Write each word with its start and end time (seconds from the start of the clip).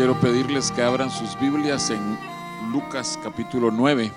Quiero 0.00 0.18
pedirles 0.18 0.72
que 0.72 0.80
abran 0.80 1.10
sus 1.10 1.38
Biblias 1.38 1.90
en 1.90 2.18
Lucas 2.72 3.18
capítulo 3.22 3.70
9 3.70 4.10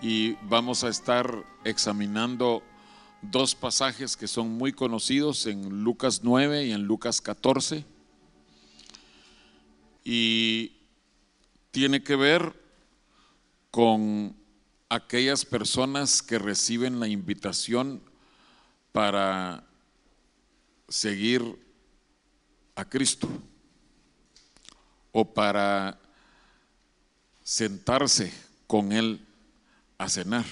y 0.00 0.32
vamos 0.48 0.84
a 0.84 0.88
estar 0.88 1.44
examinando 1.62 2.62
dos 3.20 3.54
pasajes 3.54 4.16
que 4.16 4.26
son 4.26 4.52
muy 4.52 4.72
conocidos 4.72 5.44
en 5.44 5.84
Lucas 5.84 6.22
9 6.22 6.64
y 6.64 6.72
en 6.72 6.84
Lucas 6.84 7.20
14 7.20 7.84
y 10.02 10.72
tiene 11.72 12.02
que 12.02 12.16
ver 12.16 12.58
con 13.70 14.34
aquellas 14.88 15.44
personas 15.44 16.22
que 16.22 16.38
reciben 16.38 17.00
la 17.00 17.06
invitación 17.06 18.00
para 18.92 19.62
seguir 20.88 21.65
a 22.76 22.84
Cristo 22.84 23.28
o 25.12 25.24
para 25.24 25.98
sentarse 27.42 28.32
con 28.66 28.92
Él 28.92 29.26
a 29.98 30.08
cenar. 30.08 30.44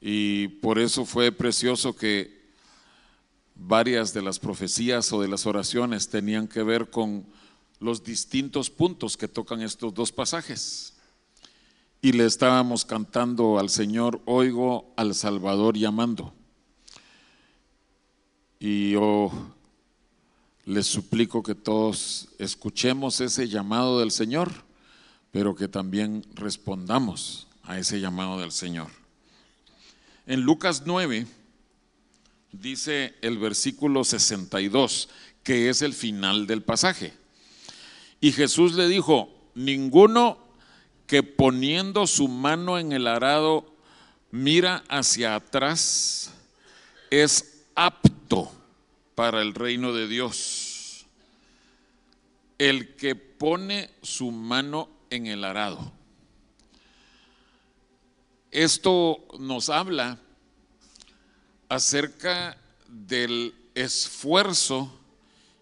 Y 0.00 0.48
por 0.48 0.78
eso 0.78 1.06
fue 1.06 1.32
precioso 1.32 1.96
que 1.96 2.44
varias 3.54 4.12
de 4.12 4.20
las 4.20 4.38
profecías 4.38 5.12
o 5.12 5.22
de 5.22 5.28
las 5.28 5.46
oraciones 5.46 6.08
tenían 6.08 6.48
que 6.48 6.62
ver 6.62 6.90
con 6.90 7.24
los 7.78 8.02
distintos 8.02 8.68
puntos 8.68 9.16
que 9.16 9.28
tocan 9.28 9.62
estos 9.62 9.94
dos 9.94 10.12
pasajes. 10.12 10.94
Y 12.02 12.12
le 12.12 12.26
estábamos 12.26 12.84
cantando 12.84 13.58
al 13.58 13.70
Señor, 13.70 14.20
oigo 14.26 14.92
al 14.96 15.14
Salvador 15.14 15.76
llamando. 15.76 16.34
Y 18.58 18.90
yo 18.90 19.30
les 20.66 20.86
suplico 20.86 21.42
que 21.42 21.54
todos 21.54 22.28
escuchemos 22.38 23.20
ese 23.20 23.48
llamado 23.48 24.00
del 24.00 24.10
Señor, 24.10 24.50
pero 25.30 25.54
que 25.54 25.68
también 25.68 26.24
respondamos 26.34 27.46
a 27.62 27.78
ese 27.78 28.00
llamado 28.00 28.38
del 28.40 28.52
Señor. 28.52 28.88
En 30.26 30.40
Lucas 30.40 30.84
9 30.86 31.26
dice 32.52 33.14
el 33.20 33.38
versículo 33.38 34.04
62, 34.04 35.08
que 35.42 35.68
es 35.68 35.82
el 35.82 35.92
final 35.92 36.46
del 36.46 36.62
pasaje. 36.62 37.12
Y 38.20 38.32
Jesús 38.32 38.74
le 38.74 38.88
dijo, 38.88 39.28
ninguno 39.54 40.38
que 41.06 41.22
poniendo 41.22 42.06
su 42.06 42.28
mano 42.28 42.78
en 42.78 42.92
el 42.92 43.06
arado 43.06 43.66
mira 44.30 44.82
hacia 44.88 45.34
atrás 45.34 46.32
es 47.10 47.64
apto 47.74 48.50
para 49.14 49.42
el 49.42 49.54
reino 49.54 49.92
de 49.92 50.08
Dios. 50.08 51.06
El 52.58 52.94
que 52.96 53.14
pone 53.14 53.90
su 54.02 54.30
mano 54.30 54.88
en 55.10 55.26
el 55.26 55.44
arado. 55.44 55.92
Esto 58.50 59.26
nos 59.38 59.68
habla 59.68 60.18
acerca 61.68 62.56
del 62.88 63.54
esfuerzo 63.74 64.96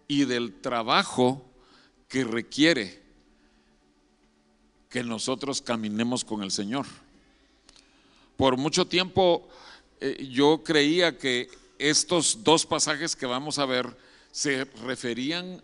y 0.07 0.25
del 0.27 0.61
trabajo 0.61 1.43
que 2.09 2.25
requiere 2.25 3.01
que 4.91 5.03
nosotros 5.03 5.63
caminemos 5.63 6.23
con 6.23 6.43
el 6.43 6.51
Señor. 6.51 6.85
Por 8.37 8.59
mucho 8.59 8.87
tiempo 8.87 9.49
eh, 10.01 10.29
yo 10.31 10.63
creía 10.63 11.17
que 11.17 11.49
estos 11.83 12.45
dos 12.45 12.65
pasajes 12.65 13.17
que 13.17 13.27
vamos 13.27 13.59
a 13.59 13.67
ver 13.67 13.97
se 14.31 14.65
referían 14.87 15.61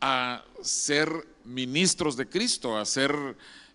a 0.00 0.44
ser 0.60 1.08
ministros 1.44 2.16
de 2.16 2.28
Cristo, 2.28 2.76
a 2.76 2.84
ser 2.84 3.14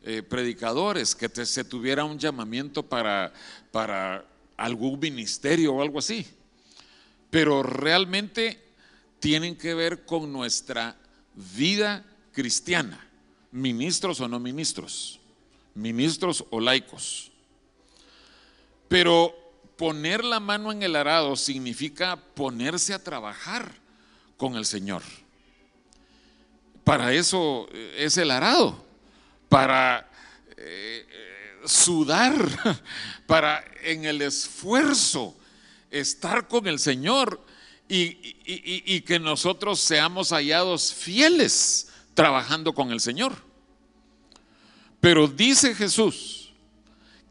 eh, 0.03 0.22
predicadores, 0.22 1.16
que 1.16 1.30
se 1.46 1.64
tuviera 1.64 2.03
un 2.03 2.20
llamamiento 2.20 2.84
para, 2.84 3.34
para 3.72 4.26
algún 4.58 5.00
ministerio 5.00 5.74
o 5.74 5.81
algo 5.81 6.00
así. 6.00 6.28
Pero 7.30 7.64
realmente 7.64 8.62
tienen 9.20 9.56
que 9.56 9.74
ver 9.74 10.06
con 10.06 10.31
nuestra 10.31 10.97
vida 11.56 12.06
cristiana, 12.34 13.00
ministros 13.52 14.20
o 14.20 14.28
no 14.28 14.40
ministros, 14.40 15.20
ministros 15.74 16.44
o 16.50 16.59
laicos. 16.59 17.31
Pero 18.90 19.47
poner 19.78 20.24
la 20.24 20.40
mano 20.40 20.72
en 20.72 20.84
el 20.84 20.96
arado 20.96 21.36
significa 21.36 22.16
ponerse 22.16 22.94
a 22.94 23.04
trabajar 23.04 23.72
con 24.36 24.56
el 24.56 24.66
Señor. 24.66 25.04
Para 26.84 27.14
eso 27.14 27.68
eh, 27.72 27.96
es 28.00 28.18
el 28.18 28.32
arado, 28.32 28.84
para 29.50 30.10
eh, 30.58 31.06
sudar, 31.66 32.34
para 33.28 33.64
en 33.84 34.06
el 34.06 34.22
esfuerzo 34.22 35.36
estar 35.92 36.48
con 36.48 36.68
el 36.68 36.80
Señor 36.80 37.46
y 37.90 39.00
que 39.02 39.18
nosotros 39.18 39.80
seamos 39.80 40.32
hallados 40.32 40.94
fieles 40.94 41.88
trabajando 42.14 42.74
con 42.74 42.92
el 42.92 43.00
Señor. 43.00 43.34
Pero 45.00 45.28
dice 45.28 45.74
Jesús 45.74 46.37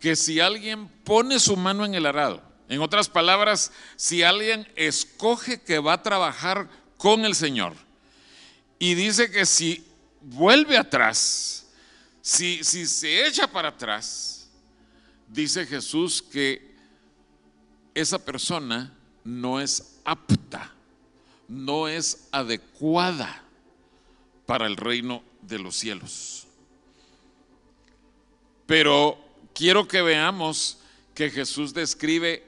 que 0.01 0.17
si 0.17 0.41
alguien 0.41 0.89
pone 1.05 1.39
su 1.39 1.57
mano 1.57 1.85
en 1.85 1.95
el 1.95 2.07
arado, 2.07 2.43
en 2.69 2.81
otras 2.81 3.09
palabras, 3.09 3.73
si 3.97 4.23
alguien 4.23 4.67
escoge 4.77 5.61
que 5.61 5.79
va 5.79 5.95
a 5.95 6.03
trabajar 6.03 6.69
con 6.97 7.25
el 7.25 7.35
Señor 7.35 7.75
y 8.79 8.95
dice 8.95 9.31
que 9.31 9.47
si 9.47 9.85
vuelve 10.21 10.77
atrás, 10.77 11.67
si, 12.21 12.65
si 12.65 12.87
se 12.87 13.27
echa 13.27 13.47
para 13.47 13.69
atrás, 13.69 14.49
dice 15.29 15.67
Jesús 15.67 16.23
que 16.23 16.75
esa 17.95 18.19
persona 18.19 18.93
no 19.25 19.61
es 19.61 19.99
apta, 20.05 20.73
no 21.49 21.89
es 21.89 22.29
adecuada 22.33 23.43
para 24.45 24.67
el 24.67 24.77
reino 24.77 25.23
de 25.43 25.59
los 25.59 25.77
cielos. 25.77 26.47
Pero 28.67 29.26
quiero 29.57 29.89
que 29.89 30.03
veamos 30.03 30.77
que 31.15 31.31
Jesús 31.31 31.73
describe 31.73 32.45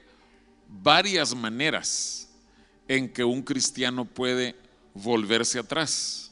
varias 0.67 1.33
maneras 1.33 2.29
en 2.87 3.09
que 3.09 3.23
un 3.23 3.41
cristiano 3.41 4.05
puede 4.05 4.55
volverse 4.93 5.57
atrás. 5.57 6.31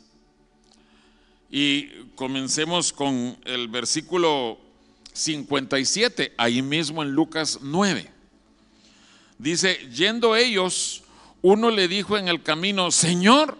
Y 1.49 1.87
comencemos 2.15 2.93
con 2.93 3.37
el 3.45 3.67
versículo 3.69 4.59
57, 5.13 6.33
ahí 6.37 6.61
mismo 6.61 7.01
en 7.01 7.11
Lucas 7.11 7.59
9. 7.61 8.11
Dice, 9.39 9.75
yendo 9.91 10.35
ellos, 10.35 11.03
uno 11.41 11.71
le 11.71 11.87
dijo 11.87 12.17
en 12.19 12.27
el 12.27 12.43
camino, 12.43 12.91
Señor, 12.91 13.57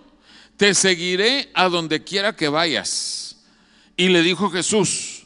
te 0.56 0.76
seguiré 0.76 1.50
a 1.56 1.68
donde 1.70 2.04
quiera 2.04 2.36
que 2.36 2.48
vayas. 2.48 3.38
Y 3.96 4.10
le 4.10 4.22
dijo 4.22 4.52
Jesús, 4.52 5.17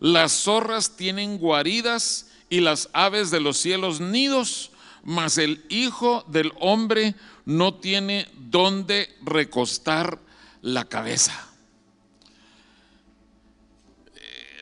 las 0.00 0.32
zorras 0.32 0.96
tienen 0.96 1.38
guaridas 1.38 2.26
y 2.48 2.60
las 2.60 2.88
aves 2.92 3.30
de 3.30 3.40
los 3.40 3.58
cielos 3.58 4.00
nidos, 4.00 4.70
mas 5.04 5.38
el 5.38 5.64
Hijo 5.68 6.24
del 6.26 6.52
Hombre 6.58 7.14
no 7.44 7.74
tiene 7.74 8.26
dónde 8.34 9.14
recostar 9.22 10.18
la 10.62 10.84
cabeza. 10.84 11.46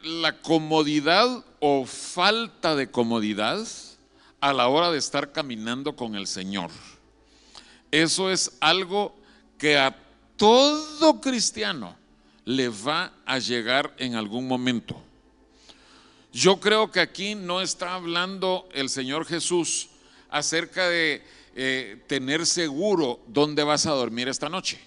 La 0.03 0.41
comodidad 0.41 1.45
o 1.61 1.87
falta 1.87 2.77
de 2.77 2.91
comodidad 2.91 3.67
a 4.41 4.53
la 4.53 4.69
hora 4.69 4.91
de 4.91 4.99
estar 4.99 5.33
caminando 5.33 5.97
con 5.97 6.15
el 6.15 6.27
Señor. 6.27 6.71
Eso 7.91 8.31
es 8.31 8.57
algo 8.61 9.17
que 9.57 9.79
a 9.79 9.97
todo 10.37 11.21
cristiano 11.21 11.97
le 12.45 12.69
va 12.69 13.13
a 13.27 13.39
llegar 13.39 13.95
en 13.99 14.15
algún 14.15 14.47
momento. 14.47 15.03
Yo 16.39 16.61
creo 16.61 16.93
que 16.93 17.01
aquí 17.01 17.35
no 17.35 17.61
está 17.61 17.95
hablando 17.95 18.69
el 18.73 18.89
Señor 18.91 19.27
Jesús 19.27 19.89
acerca 20.31 20.89
de 20.89 21.21
eh, 21.57 22.01
tener 22.07 22.47
seguro 22.47 23.19
dónde 23.27 23.65
vas 23.65 23.87
a 23.87 23.91
dormir 23.91 24.29
esta 24.29 24.49
noche. 24.49 24.79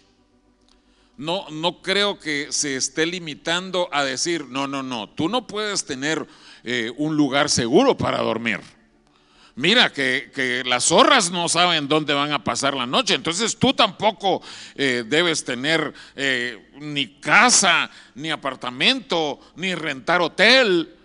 No, 1.17 1.49
no 1.49 1.81
creo 1.81 2.17
que 2.17 2.53
se 2.53 2.77
esté 2.77 3.05
limitando 3.05 3.89
a 3.91 4.05
decir, 4.05 4.45
no, 4.45 4.65
no, 4.65 4.81
no, 4.81 5.09
tú 5.09 5.27
no 5.27 5.45
puedes 5.45 5.83
tener 5.83 6.25
eh, 6.63 6.89
un 6.95 7.17
lugar 7.17 7.49
seguro 7.49 7.97
para 7.97 8.19
dormir. 8.19 8.61
Mira 9.55 9.91
que, 9.91 10.63
las 10.65 10.85
zorras 10.85 11.31
no 11.31 11.49
saben 11.49 11.89
dónde 11.89 12.13
van 12.13 12.31
a 12.31 12.45
pasar 12.45 12.75
la 12.75 12.85
noche, 12.85 13.13
entonces 13.13 13.57
tú 13.57 13.73
tampoco 13.73 14.41
eh, 14.75 15.03
debes 15.05 15.43
tener 15.43 15.93
ni 16.79 17.19
casa, 17.19 17.91
ni 18.15 18.31
apartamento, 18.31 19.41
ni 19.57 19.75
rentar 19.75 20.21
hotel. 20.21 20.95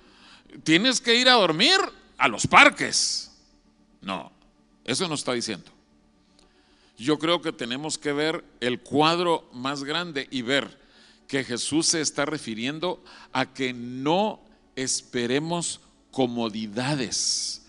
Tienes 0.64 1.00
que 1.00 1.14
ir 1.14 1.28
a 1.28 1.34
dormir 1.34 1.78
a 2.18 2.28
los 2.28 2.46
parques. 2.46 3.30
No, 4.00 4.32
eso 4.84 5.08
no 5.08 5.14
está 5.14 5.32
diciendo. 5.32 5.70
yo 6.98 7.18
creo 7.18 7.42
que 7.42 7.52
tenemos 7.52 7.98
que 7.98 8.12
ver 8.12 8.42
el 8.60 8.80
cuadro 8.80 9.50
más 9.52 9.84
grande 9.84 10.28
y 10.30 10.40
ver 10.40 10.78
que 11.28 11.44
Jesús 11.44 11.88
se 11.88 12.00
está 12.00 12.24
refiriendo 12.24 13.02
a 13.32 13.52
que 13.52 13.74
no 13.74 14.40
esperemos 14.76 15.80
comodidades 16.10 17.66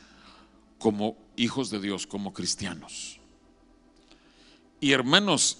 como 0.79 1.17
hijos 1.35 1.69
de 1.69 1.81
Dios, 1.81 2.07
como 2.07 2.33
cristianos. 2.33 3.19
Y 4.79 4.91
hermanos, 4.91 5.57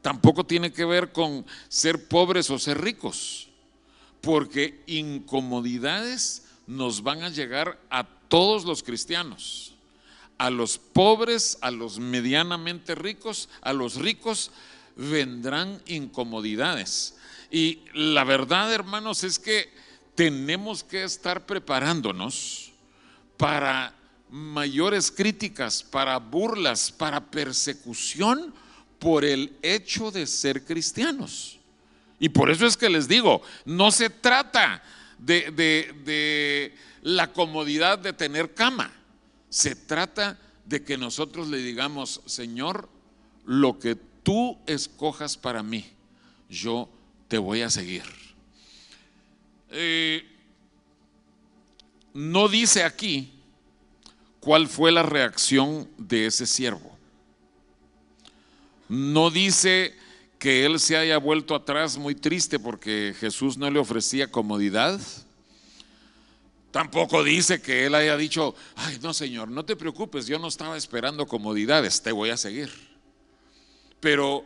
tampoco 0.00 0.44
tiene 0.44 0.72
que 0.72 0.84
ver 0.84 1.12
con 1.12 1.44
ser 1.68 2.08
pobres 2.08 2.48
o 2.50 2.58
ser 2.58 2.80
ricos, 2.80 3.48
porque 4.20 4.82
incomodidades 4.86 6.44
nos 6.70 7.02
van 7.02 7.24
a 7.24 7.30
llegar 7.30 7.80
a 7.90 8.04
todos 8.04 8.64
los 8.64 8.84
cristianos, 8.84 9.74
a 10.38 10.50
los 10.50 10.78
pobres, 10.78 11.58
a 11.62 11.72
los 11.72 11.98
medianamente 11.98 12.94
ricos, 12.94 13.48
a 13.60 13.72
los 13.72 13.96
ricos 13.96 14.52
vendrán 14.94 15.82
incomodidades. 15.86 17.16
Y 17.50 17.80
la 17.92 18.22
verdad, 18.22 18.72
hermanos, 18.72 19.24
es 19.24 19.40
que 19.40 19.68
tenemos 20.14 20.84
que 20.84 21.02
estar 21.02 21.44
preparándonos 21.44 22.70
para 23.36 23.92
mayores 24.30 25.10
críticas, 25.10 25.82
para 25.82 26.18
burlas, 26.18 26.92
para 26.92 27.32
persecución 27.32 28.54
por 29.00 29.24
el 29.24 29.56
hecho 29.60 30.12
de 30.12 30.24
ser 30.24 30.64
cristianos. 30.64 31.58
Y 32.20 32.28
por 32.28 32.48
eso 32.48 32.64
es 32.64 32.76
que 32.76 32.88
les 32.88 33.08
digo, 33.08 33.42
no 33.64 33.90
se 33.90 34.08
trata 34.08 34.84
de, 35.20 35.50
de 35.52 36.74
la 37.02 37.32
comodidad 37.32 37.98
de 37.98 38.12
tener 38.12 38.54
cama, 38.54 38.92
se 39.48 39.74
trata 39.74 40.38
de 40.64 40.82
que 40.82 40.96
nosotros 40.96 41.48
le 41.48 41.58
digamos, 41.58 42.22
Señor, 42.26 42.88
lo 43.44 43.78
que 43.78 43.96
tú 43.96 44.58
escojas 44.66 45.36
para 45.36 45.62
mí, 45.62 45.84
yo 46.48 46.88
te 47.28 47.38
voy 47.38 47.62
a 47.62 47.70
seguir. 47.70 48.04
Eh, 49.70 50.26
no 52.12 52.48
dice 52.48 52.82
aquí 52.82 53.32
cuál 54.40 54.68
fue 54.68 54.90
la 54.92 55.02
reacción 55.02 55.88
de 55.96 56.26
ese 56.26 56.46
siervo. 56.46 56.96
No 58.88 59.30
dice 59.30 59.94
que 60.40 60.64
él 60.64 60.80
se 60.80 60.96
haya 60.96 61.18
vuelto 61.18 61.54
atrás 61.54 61.98
muy 61.98 62.14
triste 62.14 62.58
porque 62.58 63.14
Jesús 63.20 63.58
no 63.58 63.70
le 63.70 63.78
ofrecía 63.78 64.32
comodidad. 64.32 64.98
Tampoco 66.70 67.22
dice 67.22 67.60
que 67.60 67.84
él 67.84 67.94
haya 67.94 68.16
dicho, 68.16 68.54
ay 68.74 68.98
no 69.02 69.12
Señor, 69.12 69.50
no 69.50 69.66
te 69.66 69.76
preocupes, 69.76 70.26
yo 70.26 70.38
no 70.38 70.48
estaba 70.48 70.78
esperando 70.78 71.26
comodidades, 71.26 72.00
te 72.00 72.10
voy 72.10 72.30
a 72.30 72.38
seguir. 72.38 72.70
Pero 74.00 74.42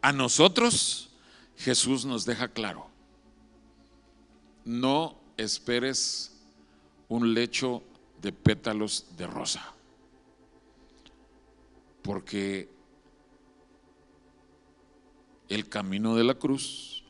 a 0.00 0.12
nosotros 0.12 1.10
Jesús 1.58 2.06
nos 2.06 2.24
deja 2.24 2.48
claro, 2.48 2.88
no 4.64 5.20
esperes 5.36 6.32
un 7.06 7.34
lecho 7.34 7.82
de 8.22 8.32
pétalos 8.32 9.08
de 9.18 9.26
rosa, 9.26 9.74
porque 12.00 12.73
el 15.48 15.68
camino 15.68 16.16
de 16.16 16.24
la 16.24 16.34
cruz, 16.34 17.02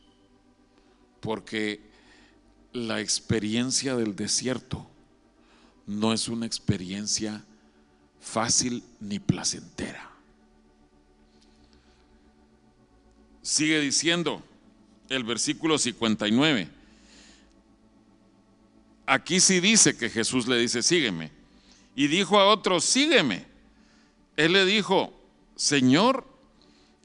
porque 1.19 1.81
la 2.73 2.99
experiencia 2.99 3.95
del 3.95 4.15
desierto 4.15 4.85
no 5.87 6.13
es 6.13 6.27
una 6.27 6.45
experiencia 6.45 7.43
fácil 8.19 8.83
ni 8.99 9.19
placentera. 9.19 10.11
Sigue 13.41 13.79
diciendo 13.79 14.43
el 15.09 15.23
versículo 15.23 15.77
59. 15.77 16.67
Aquí 19.05 19.39
sí 19.39 19.59
dice 19.59 19.95
que 19.95 20.09
Jesús 20.09 20.47
le 20.47 20.57
dice, 20.57 20.81
sígueme. 20.81 21.31
Y 21.95 22.07
dijo 22.07 22.39
a 22.39 22.47
otro, 22.47 22.79
sígueme. 22.79 23.45
Él 24.35 24.53
le 24.53 24.65
dijo, 24.65 25.13
Señor, 25.55 26.27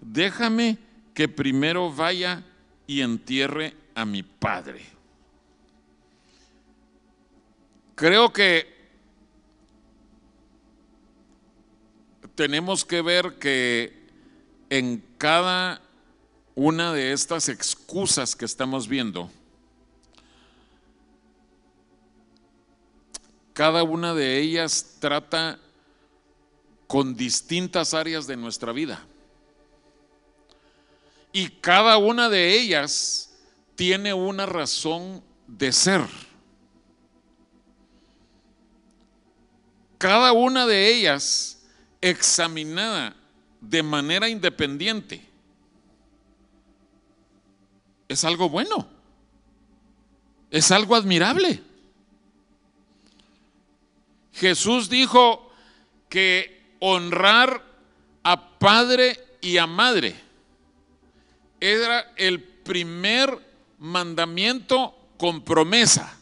déjame 0.00 0.78
que 1.20 1.28
primero 1.28 1.92
vaya 1.92 2.42
y 2.86 3.02
entierre 3.02 3.76
a 3.94 4.06
mi 4.06 4.22
padre. 4.22 4.86
Creo 7.94 8.32
que 8.32 8.66
tenemos 12.34 12.86
que 12.86 13.02
ver 13.02 13.34
que 13.38 14.08
en 14.70 15.04
cada 15.18 15.82
una 16.54 16.94
de 16.94 17.12
estas 17.12 17.50
excusas 17.50 18.34
que 18.34 18.46
estamos 18.46 18.88
viendo, 18.88 19.30
cada 23.52 23.82
una 23.82 24.14
de 24.14 24.38
ellas 24.38 24.96
trata 25.00 25.58
con 26.86 27.14
distintas 27.14 27.92
áreas 27.92 28.26
de 28.26 28.38
nuestra 28.38 28.72
vida. 28.72 29.06
Y 31.32 31.48
cada 31.48 31.96
una 31.98 32.28
de 32.28 32.58
ellas 32.58 33.32
tiene 33.76 34.12
una 34.12 34.46
razón 34.46 35.22
de 35.46 35.72
ser. 35.72 36.02
Cada 39.98 40.32
una 40.32 40.66
de 40.66 40.92
ellas 40.94 41.62
examinada 42.00 43.14
de 43.60 43.82
manera 43.82 44.28
independiente 44.28 45.22
es 48.08 48.24
algo 48.24 48.48
bueno, 48.48 48.88
es 50.50 50.70
algo 50.72 50.96
admirable. 50.96 51.62
Jesús 54.32 54.88
dijo 54.88 55.52
que 56.08 56.74
honrar 56.80 57.62
a 58.22 58.58
padre 58.58 59.16
y 59.40 59.58
a 59.58 59.66
madre 59.66 60.29
era 61.60 62.12
el 62.16 62.42
primer 62.42 63.38
mandamiento 63.78 64.94
con 65.16 65.42
promesa. 65.42 66.16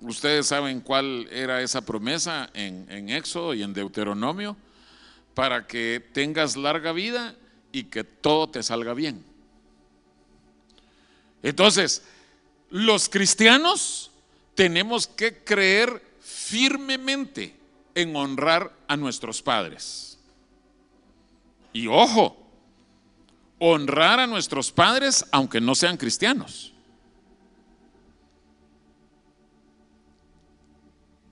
Ustedes 0.00 0.46
saben 0.46 0.80
cuál 0.80 1.28
era 1.30 1.62
esa 1.62 1.82
promesa 1.82 2.50
en, 2.54 2.86
en, 2.90 3.10
Éxodo 3.10 3.54
y 3.54 3.62
en 3.62 3.74
Deuteronomio, 3.74 4.56
para 5.34 5.66
que 5.66 6.04
tengas 6.12 6.56
larga 6.56 6.92
vida 6.92 7.36
y 7.70 7.84
que 7.84 8.02
todo 8.02 8.48
te 8.48 8.62
salga 8.62 8.94
bien. 8.94 9.22
Entonces, 11.42 12.02
los 12.70 13.08
cristianos 13.08 14.10
tenemos 14.54 15.06
que 15.06 15.44
creer 15.44 16.02
firmemente 16.20 17.54
en 17.94 18.16
honrar 18.16 18.72
a 18.88 18.96
nuestros 18.96 19.42
padres. 19.42 20.09
Y 21.72 21.86
ojo, 21.86 22.36
honrar 23.58 24.18
a 24.20 24.26
nuestros 24.26 24.72
padres 24.72 25.24
aunque 25.30 25.60
no 25.60 25.74
sean 25.74 25.96
cristianos. 25.96 26.72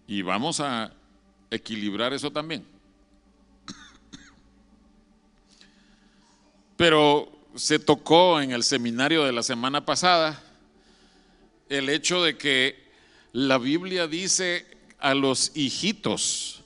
Y 0.06 0.22
vamos 0.22 0.60
a 0.60 0.92
equilibrar 1.50 2.12
eso 2.12 2.30
también. 2.30 2.64
Pero 6.76 7.30
se 7.54 7.78
tocó 7.78 8.40
en 8.40 8.52
el 8.52 8.62
seminario 8.62 9.24
de 9.24 9.32
la 9.32 9.42
semana 9.42 9.84
pasada 9.84 10.42
el 11.68 11.88
hecho 11.88 12.22
de 12.22 12.38
que 12.38 12.88
la 13.32 13.58
Biblia 13.58 14.06
dice 14.06 14.64
a 14.98 15.14
los 15.14 15.52
hijitos, 15.54 16.62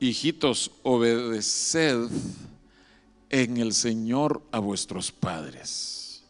hijitos, 0.00 0.70
obedeced 0.82 2.10
en 3.42 3.56
el 3.56 3.72
Señor 3.72 4.44
a 4.52 4.60
vuestros 4.60 5.10
padres. 5.10 6.22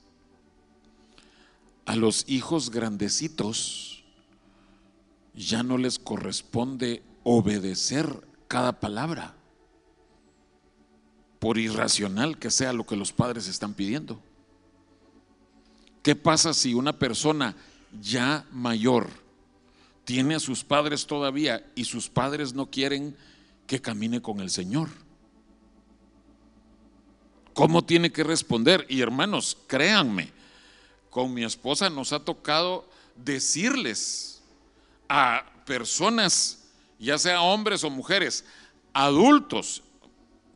A 1.84 1.96
los 1.96 2.24
hijos 2.28 2.70
grandecitos 2.70 4.02
ya 5.34 5.62
no 5.62 5.76
les 5.76 5.98
corresponde 5.98 7.02
obedecer 7.22 8.26
cada 8.48 8.80
palabra 8.80 9.34
por 11.40 11.58
irracional 11.58 12.38
que 12.38 12.50
sea 12.50 12.72
lo 12.72 12.86
que 12.86 12.96
los 12.96 13.12
padres 13.12 13.48
están 13.48 13.74
pidiendo. 13.74 14.18
¿Qué 16.02 16.16
pasa 16.16 16.54
si 16.54 16.72
una 16.72 16.98
persona 16.98 17.54
ya 18.00 18.46
mayor 18.50 19.10
tiene 20.06 20.36
a 20.36 20.40
sus 20.40 20.64
padres 20.64 21.06
todavía 21.06 21.70
y 21.74 21.84
sus 21.84 22.08
padres 22.08 22.54
no 22.54 22.70
quieren 22.70 23.14
que 23.66 23.82
camine 23.82 24.22
con 24.22 24.40
el 24.40 24.48
Señor? 24.48 25.03
¿Cómo 27.54 27.84
tiene 27.84 28.12
que 28.12 28.24
responder? 28.24 28.84
Y 28.88 29.00
hermanos, 29.00 29.56
créanme, 29.68 30.30
con 31.08 31.32
mi 31.32 31.44
esposa 31.44 31.88
nos 31.88 32.12
ha 32.12 32.18
tocado 32.18 32.88
decirles 33.16 34.42
a 35.08 35.46
personas, 35.64 36.64
ya 36.98 37.16
sea 37.16 37.42
hombres 37.42 37.84
o 37.84 37.90
mujeres, 37.90 38.44
adultos, 38.92 39.82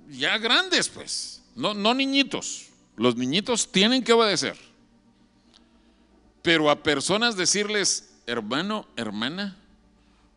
ya 0.08 0.36
grandes 0.38 0.88
pues, 0.88 1.42
no, 1.54 1.72
no 1.72 1.94
niñitos. 1.94 2.66
Los 2.96 3.14
niñitos 3.14 3.70
tienen 3.70 4.02
que 4.02 4.12
obedecer. 4.12 4.58
Pero 6.42 6.68
a 6.68 6.82
personas 6.82 7.36
decirles, 7.36 8.12
hermano, 8.26 8.88
hermana, 8.96 9.56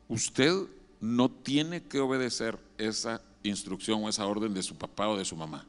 usted 0.07 0.53
no 0.99 1.29
tiene 1.29 1.81
que 1.81 1.99
obedecer 1.99 2.59
esa 2.77 3.21
instrucción 3.41 4.03
o 4.03 4.09
esa 4.09 4.27
orden 4.27 4.53
de 4.53 4.61
su 4.61 4.75
papá 4.75 5.07
o 5.07 5.17
de 5.17 5.25
su 5.25 5.35
mamá. 5.35 5.65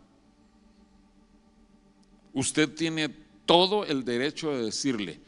Usted 2.34 2.68
tiene 2.74 3.08
todo 3.46 3.84
el 3.84 4.04
derecho 4.04 4.50
de 4.50 4.64
decirle, 4.64 5.20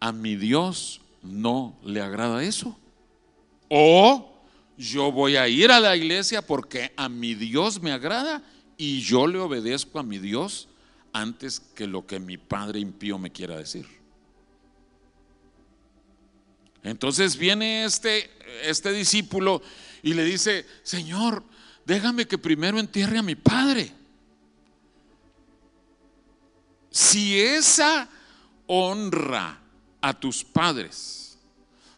a 0.00 0.12
mi 0.12 0.36
Dios 0.36 1.00
no 1.22 1.78
le 1.84 2.00
agrada 2.00 2.42
eso. 2.42 2.78
O 3.68 4.36
yo 4.78 5.10
voy 5.10 5.36
a 5.36 5.48
ir 5.48 5.70
a 5.70 5.80
la 5.80 5.96
iglesia 5.96 6.42
porque 6.42 6.92
a 6.96 7.08
mi 7.08 7.34
Dios 7.34 7.82
me 7.82 7.92
agrada 7.92 8.42
y 8.76 9.00
yo 9.00 9.26
le 9.26 9.38
obedezco 9.38 9.98
a 9.98 10.02
mi 10.02 10.18
Dios 10.18 10.68
antes 11.12 11.60
que 11.60 11.86
lo 11.86 12.06
que 12.06 12.20
mi 12.20 12.36
padre 12.36 12.78
impío 12.78 13.18
me 13.18 13.32
quiera 13.32 13.56
decir. 13.56 13.86
Entonces 16.82 17.36
viene 17.36 17.84
este, 17.84 18.30
este 18.62 18.92
discípulo 18.92 19.60
y 20.02 20.14
le 20.14 20.24
dice, 20.24 20.64
Señor, 20.82 21.42
déjame 21.84 22.26
que 22.26 22.38
primero 22.38 22.78
entierre 22.78 23.18
a 23.18 23.22
mi 23.22 23.34
padre. 23.34 23.92
Si 26.96 27.38
esa 27.38 28.08
honra 28.66 29.60
a 30.00 30.18
tus 30.18 30.42
padres 30.42 31.38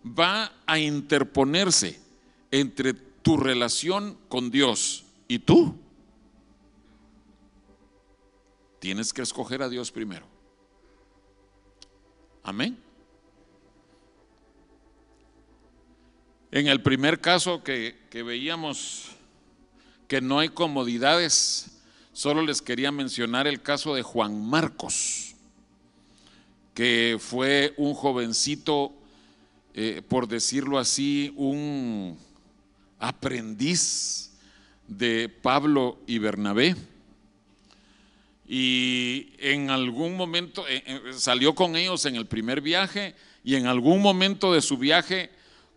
va 0.05 0.53
a 0.67 0.77
interponerse 0.81 2.01
entre 2.51 2.95
tu 2.95 3.37
relación 3.37 4.19
con 4.29 4.51
Dios 4.51 5.05
y 5.29 5.39
tú, 5.39 5.73
tienes 8.81 9.13
que 9.13 9.23
escoger 9.23 9.63
a 9.63 9.69
Dios 9.69 9.93
primero. 9.93 10.27
Amén. 12.43 12.77
En 16.51 16.67
el 16.67 16.83
primer 16.83 17.21
caso 17.21 17.63
que, 17.63 17.95
veíamos 18.11 19.13
que 20.09 20.21
no 20.21 20.41
hay 20.41 20.49
comodidades, 20.49 21.78
solo 22.19 22.43
les 22.43 22.61
quería 22.61 22.91
mencionar 22.91 23.47
el 23.47 23.63
caso 23.63 23.95
de 23.95 24.03
Juan 24.03 24.45
Marcos, 24.45 25.37
que 26.75 27.17
fue 27.21 27.75
un 27.77 27.95
jovencito, 27.95 28.93
eh, 29.73 30.03
por 30.09 30.27
decirlo 30.27 30.81
así, 30.81 31.33
un 31.37 32.19
aprendiz 32.99 34.33
de 34.89 35.29
Pablo 35.29 36.01
y 36.09 36.19
Bernabé. 36.19 36.75
Y 38.49 39.29
en 39.39 39.71
algún 39.71 40.17
momento 40.17 40.67
eh, 40.67 40.83
eh, 40.87 41.01
salió 41.15 41.55
con 41.55 41.77
ellos 41.77 42.05
en 42.05 42.17
el 42.17 42.27
primer 42.27 42.61
viaje 42.61 43.15
y 43.45 43.55
en 43.55 43.69
algún 43.69 44.03
momento 44.03 44.53
de 44.53 44.61
su 44.61 44.77
viaje 44.77 45.31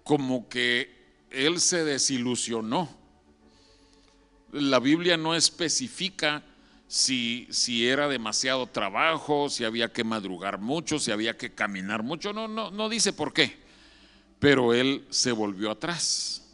como 0.03 0.49
que 0.49 0.89
él 1.29 1.59
se 1.59 1.85
desilusionó. 1.85 3.00
La 4.51 4.79
Biblia 4.79 5.17
no 5.17 5.35
especifica 5.35 6.43
si, 6.87 7.47
si, 7.51 7.87
era 7.87 8.09
demasiado 8.09 8.67
trabajo, 8.67 9.49
si 9.49 9.63
había 9.63 9.93
que 9.93 10.03
madrugar 10.03 10.59
mucho, 10.59 10.99
si 10.99 11.11
había 11.11 11.37
que 11.37 11.53
caminar 11.53 12.03
mucho, 12.03 12.33
no, 12.33 12.49
no, 12.49 12.69
no 12.69 12.89
dice 12.89 13.13
por 13.13 13.31
qué, 13.31 13.57
pero 14.39 14.73
él 14.73 15.05
se 15.09 15.31
volvió 15.31 15.71
atrás. 15.71 16.49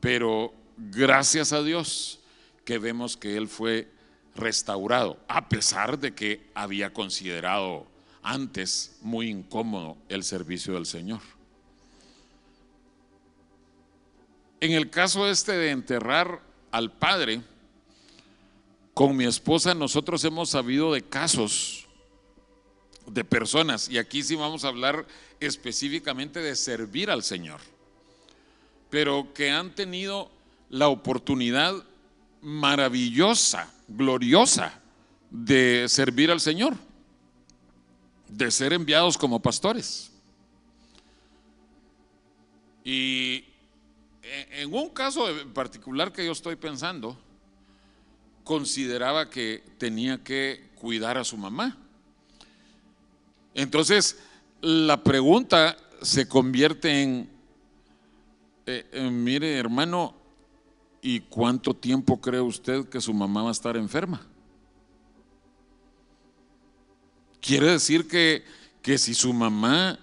Pero 0.00 0.52
gracias 0.76 1.52
a 1.52 1.62
Dios 1.62 2.20
que 2.64 2.78
vemos 2.78 3.16
que 3.16 3.36
él 3.36 3.46
fue 3.46 3.88
restaurado, 4.34 5.18
a 5.28 5.48
pesar 5.48 5.98
de 5.98 6.14
que 6.14 6.50
había 6.54 6.92
considerado 6.92 7.86
antes 8.22 8.96
muy 9.00 9.28
incómodo 9.30 9.96
el 10.08 10.24
servicio 10.24 10.74
del 10.74 10.86
Señor. 10.86 11.20
En 14.60 14.72
el 14.72 14.90
caso 14.90 15.28
este 15.28 15.52
de 15.52 15.70
enterrar 15.70 16.40
al 16.76 16.92
padre, 16.92 17.40
con 18.92 19.16
mi 19.16 19.24
esposa 19.24 19.74
nosotros 19.74 20.22
hemos 20.24 20.50
sabido 20.50 20.92
de 20.92 21.02
casos 21.02 21.86
de 23.06 23.24
personas, 23.24 23.88
y 23.88 23.96
aquí 23.96 24.22
sí 24.22 24.34
vamos 24.34 24.64
a 24.64 24.68
hablar 24.68 25.06
específicamente 25.40 26.40
de 26.40 26.54
servir 26.54 27.10
al 27.10 27.22
Señor, 27.22 27.60
pero 28.90 29.32
que 29.32 29.50
han 29.50 29.74
tenido 29.74 30.30
la 30.68 30.88
oportunidad 30.88 31.82
maravillosa, 32.42 33.72
gloriosa 33.88 34.78
de 35.30 35.86
servir 35.88 36.30
al 36.30 36.40
Señor, 36.40 36.76
de 38.28 38.50
ser 38.50 38.74
enviados 38.74 39.16
como 39.16 39.40
pastores. 39.40 40.12
Y 42.84 43.44
en 44.52 44.74
un 44.74 44.90
caso 44.90 45.26
particular 45.54 46.12
que 46.12 46.24
yo 46.24 46.32
estoy 46.32 46.56
pensando, 46.56 47.16
consideraba 48.44 49.28
que 49.28 49.62
tenía 49.78 50.22
que 50.22 50.70
cuidar 50.76 51.18
a 51.18 51.24
su 51.24 51.36
mamá. 51.36 51.76
Entonces, 53.54 54.18
la 54.60 55.02
pregunta 55.02 55.76
se 56.02 56.28
convierte 56.28 57.02
en, 57.02 57.30
eh, 58.66 59.10
mire 59.10 59.56
hermano, 59.56 60.14
¿y 61.02 61.20
cuánto 61.20 61.74
tiempo 61.74 62.20
cree 62.20 62.40
usted 62.40 62.88
que 62.88 63.00
su 63.00 63.14
mamá 63.14 63.42
va 63.42 63.48
a 63.48 63.52
estar 63.52 63.76
enferma? 63.76 64.26
Quiere 67.40 67.70
decir 67.70 68.08
que, 68.08 68.44
que 68.82 68.98
si 68.98 69.14
su 69.14 69.32
mamá 69.32 69.98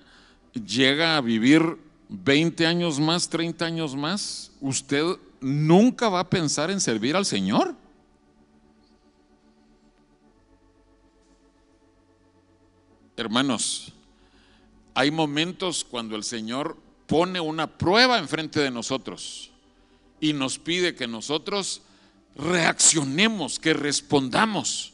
llega 0.53 1.17
a 1.17 1.21
vivir 1.21 1.77
20 2.15 2.67
años 2.67 2.99
más, 2.99 3.27
30 3.27 3.65
años 3.65 3.95
más, 3.95 4.51
usted 4.61 5.03
nunca 5.41 6.09
va 6.09 6.19
a 6.19 6.29
pensar 6.29 6.69
en 6.69 6.79
servir 6.79 7.15
al 7.15 7.25
Señor. 7.25 7.75
Hermanos, 13.17 13.93
hay 14.93 15.09
momentos 15.09 15.83
cuando 15.83 16.15
el 16.15 16.23
Señor 16.23 16.77
pone 17.07 17.39
una 17.39 17.65
prueba 17.79 18.19
enfrente 18.19 18.59
de 18.59 18.69
nosotros 18.69 19.51
y 20.19 20.33
nos 20.33 20.59
pide 20.59 20.93
que 20.93 21.07
nosotros 21.07 21.81
reaccionemos, 22.35 23.57
que 23.57 23.73
respondamos 23.73 24.93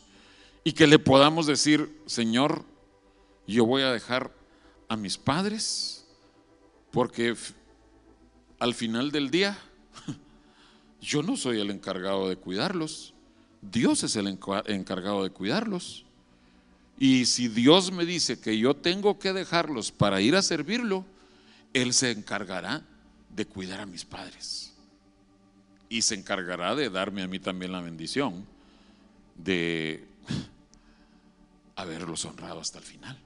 y 0.64 0.72
que 0.72 0.88
le 0.88 1.00
podamos 1.00 1.48
decir, 1.48 2.02
Señor, 2.06 2.64
yo 3.46 3.66
voy 3.66 3.82
a 3.82 3.92
dejar 3.92 4.34
a 4.88 4.96
mis 4.96 5.18
padres, 5.18 6.06
porque 6.92 7.36
al 8.60 8.74
final 8.74 9.12
del 9.12 9.30
día, 9.30 9.58
yo 11.02 11.24
no 11.24 11.38
soy 11.38 11.60
el 11.60 11.70
encargado 11.72 12.30
de 12.30 12.36
cuidarlos. 12.36 13.14
Dios 13.62 14.04
es 14.04 14.16
el 14.16 14.28
encargado 14.28 15.24
de 15.24 15.30
cuidarlos. 15.30 16.06
Y 16.98 17.26
si 17.26 17.48
Dios 17.48 17.92
me 17.92 18.06
dice 18.06 18.40
que 18.40 18.58
yo 18.58 18.76
tengo 18.76 19.20
que 19.20 19.32
dejarlos 19.32 19.92
para 19.92 20.20
ir 20.20 20.36
a 20.36 20.42
servirlo, 20.42 21.06
Él 21.74 21.94
se 21.94 22.12
encargará 22.12 22.84
de 23.34 23.46
cuidar 23.46 23.80
a 23.80 23.86
mis 23.86 24.04
padres. 24.04 24.74
Y 25.88 26.02
se 26.02 26.16
encargará 26.16 26.76
de 26.76 26.90
darme 26.90 27.24
a 27.24 27.28
mí 27.28 27.40
también 27.40 27.72
la 27.72 27.82
bendición 27.82 28.46
de 29.36 30.06
haberlos 31.78 32.26
honrado 32.26 32.60
hasta 32.60 32.80
el 32.80 32.84
final. 32.84 33.18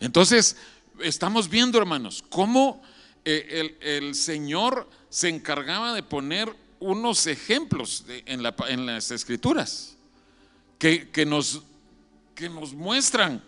Entonces, 0.00 0.56
estamos 1.00 1.48
viendo, 1.48 1.78
hermanos, 1.78 2.24
cómo 2.28 2.82
eh, 3.24 3.76
el, 3.80 4.14
Señor 4.14 4.88
se 5.08 5.28
encargaba 5.28 5.94
de 5.94 6.02
poner 6.02 6.54
unos 6.80 7.26
ejemplos 7.26 8.04
en, 8.26 8.42
las 8.42 9.10
escrituras 9.10 9.96
que, 10.78 11.24
nos, 11.26 11.62
que 12.34 12.48
nos 12.48 12.74
muestran, 12.74 13.42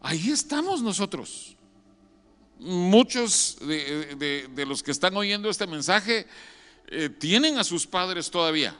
ahí 0.00 0.30
estamos 0.30 0.82
nosotros. 0.82 1.56
Muchos 2.58 3.58
de, 3.60 4.64
los 4.66 4.82
que 4.82 4.90
están 4.90 5.16
oyendo 5.16 5.48
este 5.48 5.66
mensaje 5.66 6.26
eh, 6.88 7.08
tienen 7.08 7.58
a 7.58 7.64
sus 7.64 7.86
padres 7.86 8.30
todavía, 8.30 8.76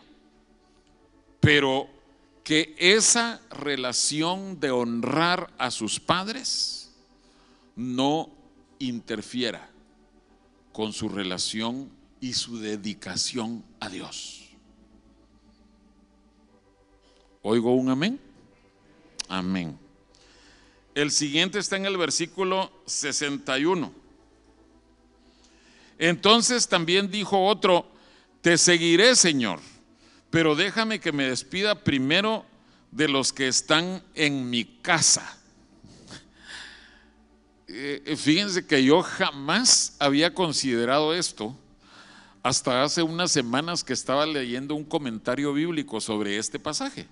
pero 1.41 1.89
que 2.43 2.75
esa 2.79 3.41
relación 3.51 4.61
de 4.61 4.71
honrar 4.71 5.53
a 5.59 5.71
sus 5.71 5.99
padres, 5.99 6.84
no 7.77 8.31
interfiera 8.79 9.71
con 10.73 10.93
su 10.93 11.09
relación 11.09 11.91
y 12.21 12.35
su 12.35 12.59
dedicación 12.59 13.65
a 13.81 13.89
Dios. 13.89 14.45
¿Oigo 17.43 17.75
un 17.75 17.91
amén? 17.91 18.19
Amén. 19.29 19.79
El 20.95 21.11
siguiente 21.11 21.59
está 21.59 21.77
en 21.77 21.87
el 21.87 21.97
versículo 21.97 22.73
61. 22.87 23.93
Entonces 25.99 26.69
también 26.69 27.11
dijo 27.11 27.45
otro, 27.47 27.87
te 28.41 28.59
seguiré, 28.59 29.15
Señor, 29.17 29.61
pero 30.31 30.55
déjame 30.55 31.01
que 31.01 31.13
me 31.13 31.29
despida 31.29 31.83
primero 31.83 32.45
de 32.91 33.09
los 33.09 33.33
que 33.33 33.49
están 33.49 34.03
en 34.15 34.49
mi 34.51 34.65
casa. 34.65 35.39
Eh, 37.67 38.03
eh, 38.05 38.17
fíjense 38.17 38.67
que 38.67 38.85
yo 38.85 39.03
jamás 39.03 39.97
había 39.99 40.35
considerado 40.35 41.15
esto 41.15 41.57
hasta 42.43 42.83
hace 42.83 43.03
unas 43.03 43.33
semanas 43.33 43.83
que 43.83 43.95
estaba 43.95 44.27
leyendo 44.27 44.75
un 44.75 44.85
comentario 44.85 45.53
bíblico 45.55 46.01
sobre 46.01 46.37
este 46.37 46.59
pasaje. 46.59 47.07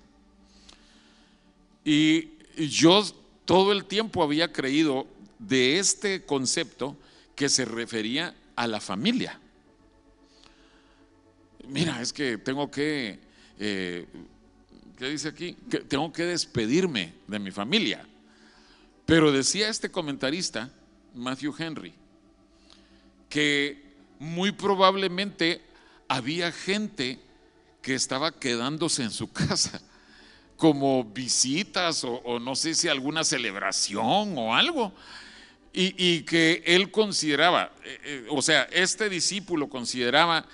Y 1.83 2.29
yo 2.55 3.03
todo 3.45 3.71
el 3.71 3.85
tiempo 3.85 4.21
había 4.23 4.53
creído 4.53 5.07
de 5.39 5.79
este 5.79 6.23
concepto 6.23 6.95
que 7.35 7.49
se 7.49 7.65
refería 7.65 8.35
a 8.55 8.67
la 8.67 8.79
familia. 8.79 9.39
Mira, 11.67 11.99
es 12.01 12.13
que 12.13 12.37
tengo 12.37 12.69
que, 12.69 13.19
eh, 13.57 14.05
¿qué 14.97 15.09
dice 15.09 15.29
aquí? 15.29 15.57
Que 15.69 15.79
tengo 15.79 16.13
que 16.13 16.23
despedirme 16.23 17.13
de 17.27 17.39
mi 17.39 17.49
familia. 17.49 18.05
Pero 19.05 19.31
decía 19.31 19.69
este 19.69 19.91
comentarista, 19.91 20.71
Matthew 21.13 21.55
Henry, 21.57 21.93
que 23.29 23.83
muy 24.19 24.51
probablemente 24.51 25.61
había 26.07 26.51
gente 26.51 27.19
que 27.81 27.95
estaba 27.95 28.31
quedándose 28.31 29.03
en 29.03 29.11
su 29.11 29.31
casa 29.33 29.81
como 30.57 31.03
visitas 31.03 32.05
o, 32.05 32.39
no 32.39 32.55
sé 32.55 32.73
si 32.73 32.87
alguna 32.87 33.23
celebración 33.23 34.37
o 34.37 34.55
algo. 34.55 34.93
Y, 35.75 36.21
que 36.21 36.61
él 36.67 36.91
consideraba, 36.91 37.73
eh, 37.83 37.99
eh, 38.03 38.27
o 38.29 38.43
sea, 38.43 38.69
este 38.71 39.09
discípulo 39.09 39.69
consideraba 39.69 40.45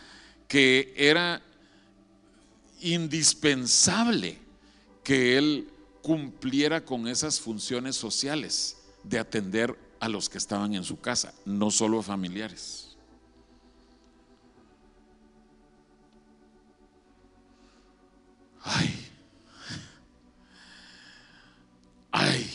que 0.47 0.93
era 0.95 1.41
indispensable 2.79 4.39
que 5.03 5.37
él 5.37 5.67
cumpliera 6.01 6.83
con 6.83 7.07
esas 7.07 7.39
funciones 7.39 7.95
sociales 7.95 8.77
de 9.03 9.19
atender 9.19 9.77
a 9.99 10.07
los 10.07 10.29
que 10.29 10.37
estaban 10.37 10.73
en 10.73 10.83
su 10.83 10.99
casa, 10.99 11.33
no 11.45 11.71
solo 11.71 12.01
familiares. 12.01 12.97
Ay, 18.61 19.07
ay. 22.11 22.49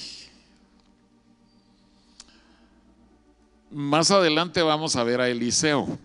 Más 3.70 4.10
adelante 4.10 4.62
vamos 4.62 4.96
a 4.96 5.04
ver 5.04 5.20
a 5.20 5.28
Eliseo. 5.28 5.98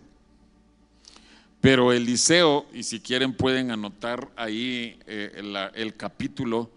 Pero 1.60 1.92
Eliseo, 1.92 2.66
y 2.72 2.82
si 2.82 3.00
quieren 3.00 3.34
pueden 3.34 3.70
anotar 3.70 4.30
ahí 4.34 4.98
eh, 5.06 5.70
el 5.74 5.94
capítulo, 5.94 6.70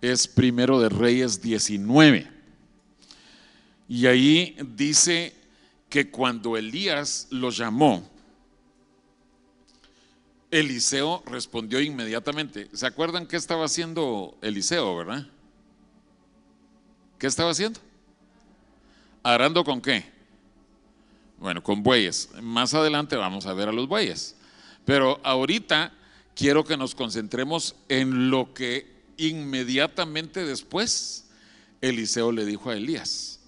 es 0.00 0.26
primero 0.28 0.80
de 0.80 0.88
Reyes 0.88 1.40
19. 1.40 2.30
Y 3.88 4.06
ahí 4.06 4.56
dice 4.76 5.34
que 5.88 6.10
cuando 6.10 6.56
Elías 6.56 7.26
lo 7.30 7.50
llamó, 7.50 8.08
Eliseo 10.50 11.22
respondió 11.26 11.80
inmediatamente. 11.80 12.68
¿Se 12.72 12.86
acuerdan 12.86 13.26
qué 13.26 13.36
estaba 13.36 13.64
haciendo 13.64 14.36
Eliseo, 14.42 14.96
verdad? 14.96 15.26
¿Qué 17.18 17.26
estaba 17.26 17.50
haciendo? 17.50 17.80
¿Arando 19.22 19.64
con 19.64 19.80
qué? 19.80 20.04
Bueno, 21.38 21.62
con 21.62 21.82
bueyes. 21.82 22.30
Más 22.40 22.74
adelante 22.74 23.16
vamos 23.16 23.46
a 23.46 23.52
ver 23.52 23.68
a 23.68 23.72
los 23.72 23.88
bueyes. 23.88 24.36
Pero 24.84 25.20
ahorita 25.22 25.92
quiero 26.34 26.64
que 26.64 26.76
nos 26.76 26.94
concentremos 26.94 27.76
en 27.88 28.30
lo 28.30 28.54
que 28.54 28.99
inmediatamente 29.28 30.44
después 30.44 31.26
Eliseo 31.80 32.32
le 32.32 32.44
dijo 32.44 32.70
a 32.70 32.76
Elías, 32.76 33.40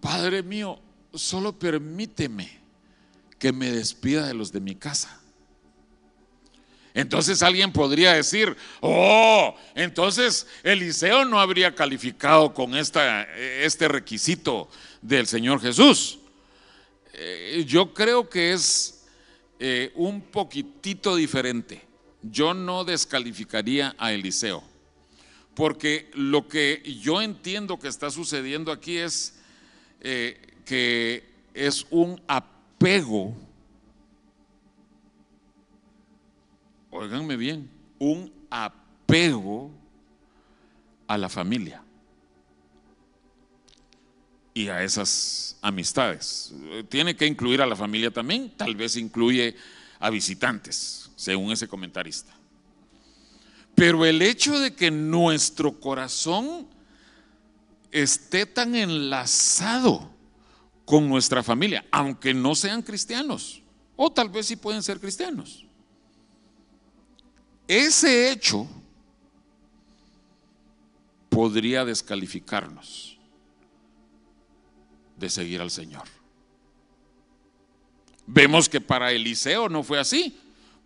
Padre 0.00 0.42
mío, 0.42 0.78
solo 1.14 1.58
permíteme 1.58 2.60
que 3.38 3.52
me 3.52 3.70
despida 3.70 4.26
de 4.26 4.34
los 4.34 4.52
de 4.52 4.60
mi 4.60 4.74
casa. 4.74 5.20
Entonces 6.92 7.42
alguien 7.42 7.72
podría 7.72 8.14
decir, 8.14 8.56
oh, 8.80 9.54
entonces 9.74 10.46
Eliseo 10.62 11.24
no 11.24 11.38
habría 11.38 11.74
calificado 11.74 12.52
con 12.52 12.74
esta, 12.76 13.22
este 13.34 13.86
requisito 13.88 14.68
del 15.00 15.26
Señor 15.26 15.60
Jesús. 15.60 16.18
Eh, 17.12 17.64
yo 17.66 17.94
creo 17.94 18.28
que 18.28 18.52
es 18.52 19.06
eh, 19.58 19.92
un 19.94 20.20
poquitito 20.20 21.14
diferente 21.14 21.89
yo 22.22 22.54
no 22.54 22.84
descalificaría 22.84 23.94
a 23.98 24.12
Eliseo, 24.12 24.62
porque 25.54 26.10
lo 26.14 26.48
que 26.48 26.82
yo 27.00 27.22
entiendo 27.22 27.78
que 27.78 27.88
está 27.88 28.10
sucediendo 28.10 28.72
aquí 28.72 28.96
es 28.98 29.38
eh, 30.00 30.40
que 30.64 31.24
es 31.54 31.86
un 31.90 32.20
apego, 32.28 33.34
oiganme 36.90 37.36
bien, 37.36 37.70
un 37.98 38.32
apego 38.50 39.70
a 41.06 41.18
la 41.18 41.28
familia 41.28 41.82
y 44.54 44.68
a 44.68 44.82
esas 44.82 45.56
amistades. 45.62 46.54
Tiene 46.88 47.16
que 47.16 47.26
incluir 47.26 47.62
a 47.62 47.66
la 47.66 47.76
familia 47.76 48.10
también, 48.10 48.52
tal 48.56 48.76
vez 48.76 48.96
incluye 48.96 49.56
a 49.98 50.10
visitantes 50.10 51.09
según 51.20 51.52
ese 51.52 51.68
comentarista. 51.68 52.34
Pero 53.74 54.06
el 54.06 54.22
hecho 54.22 54.58
de 54.58 54.74
que 54.74 54.90
nuestro 54.90 55.78
corazón 55.78 56.66
esté 57.90 58.46
tan 58.46 58.74
enlazado 58.74 60.10
con 60.86 61.10
nuestra 61.10 61.42
familia, 61.42 61.84
aunque 61.90 62.32
no 62.32 62.54
sean 62.54 62.80
cristianos, 62.80 63.62
o 63.96 64.10
tal 64.10 64.30
vez 64.30 64.46
sí 64.46 64.56
pueden 64.56 64.82
ser 64.82 64.98
cristianos, 64.98 65.66
ese 67.68 68.32
hecho 68.32 68.66
podría 71.28 71.84
descalificarnos 71.84 73.18
de 75.18 75.28
seguir 75.28 75.60
al 75.60 75.70
Señor. 75.70 76.04
Vemos 78.26 78.70
que 78.70 78.80
para 78.80 79.12
Eliseo 79.12 79.68
no 79.68 79.82
fue 79.82 79.98
así 79.98 80.34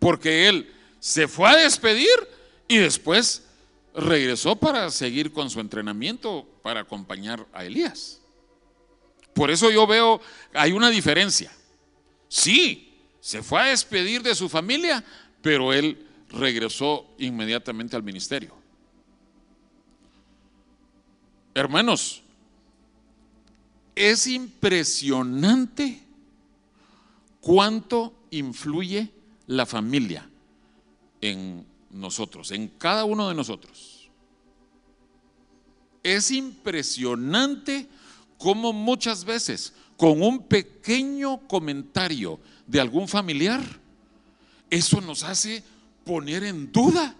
porque 0.05 0.47
él 0.47 0.71
se 0.99 1.27
fue 1.27 1.49
a 1.49 1.55
despedir 1.55 2.05
y 2.67 2.77
después 2.77 3.41
regresó 3.95 4.55
para 4.55 4.91
seguir 4.91 5.33
con 5.33 5.49
su 5.49 5.59
entrenamiento 5.59 6.47
para 6.61 6.81
acompañar 6.81 7.47
a 7.51 7.65
Elías. 7.65 8.21
Por 9.33 9.49
eso 9.49 9.71
yo 9.71 9.87
veo, 9.87 10.21
hay 10.53 10.73
una 10.73 10.91
diferencia. 10.91 11.51
Sí, 12.27 12.93
se 13.19 13.41
fue 13.41 13.59
a 13.61 13.65
despedir 13.65 14.21
de 14.21 14.35
su 14.35 14.47
familia, 14.47 15.03
pero 15.41 15.73
él 15.73 16.05
regresó 16.29 17.07
inmediatamente 17.17 17.95
al 17.95 18.03
ministerio. 18.03 18.55
Hermanos, 21.55 22.21
es 23.95 24.27
impresionante 24.27 25.99
cuánto 27.41 28.13
influye 28.29 29.14
la 29.47 29.65
familia 29.65 30.29
en 31.21 31.65
nosotros, 31.89 32.51
en 32.51 32.67
cada 32.67 33.05
uno 33.05 33.29
de 33.29 33.35
nosotros. 33.35 34.09
Es 36.03 36.31
impresionante 36.31 37.87
cómo 38.37 38.73
muchas 38.73 39.25
veces 39.25 39.73
con 39.97 40.21
un 40.21 40.43
pequeño 40.43 41.47
comentario 41.47 42.39
de 42.67 42.81
algún 42.81 43.07
familiar, 43.07 43.61
eso 44.69 45.01
nos 45.01 45.23
hace 45.23 45.63
poner 46.03 46.43
en 46.43 46.71
duda 46.71 47.15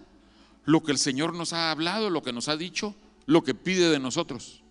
lo 0.64 0.82
que 0.82 0.92
el 0.92 0.98
Señor 0.98 1.34
nos 1.34 1.52
ha 1.52 1.70
hablado, 1.70 2.10
lo 2.10 2.22
que 2.22 2.32
nos 2.32 2.48
ha 2.48 2.56
dicho, 2.56 2.94
lo 3.24 3.42
que 3.42 3.54
pide 3.54 3.88
de 3.88 3.98
nosotros. 3.98 4.62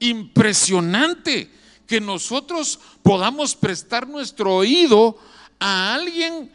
Impresionante 0.00 1.50
que 1.86 2.00
nosotros 2.00 2.80
podamos 3.02 3.54
prestar 3.54 4.08
nuestro 4.08 4.56
oído 4.56 5.18
a 5.66 5.94
alguien 5.94 6.52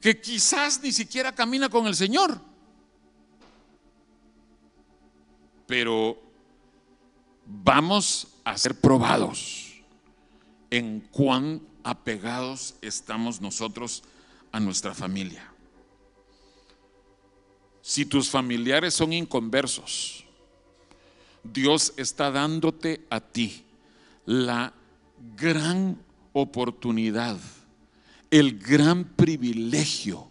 que 0.00 0.18
quizás 0.18 0.80
ni 0.82 0.90
siquiera 0.90 1.34
camina 1.34 1.68
con 1.68 1.86
el 1.86 1.94
Señor. 1.94 2.40
Pero 5.66 6.18
vamos 7.44 8.28
a 8.44 8.56
ser 8.56 8.80
probados 8.80 9.74
en 10.70 11.00
cuán 11.00 11.60
apegados 11.84 12.76
estamos 12.80 13.42
nosotros 13.42 14.02
a 14.52 14.58
nuestra 14.58 14.94
familia. 14.94 15.52
Si 17.82 18.06
tus 18.06 18.30
familiares 18.30 18.94
son 18.94 19.12
inconversos, 19.12 20.24
Dios 21.44 21.92
está 21.98 22.30
dándote 22.30 23.04
a 23.10 23.20
ti 23.20 23.66
la 24.24 24.72
gran 25.36 25.98
oportunidad, 26.32 27.38
el 28.30 28.58
gran 28.58 29.04
privilegio 29.04 30.30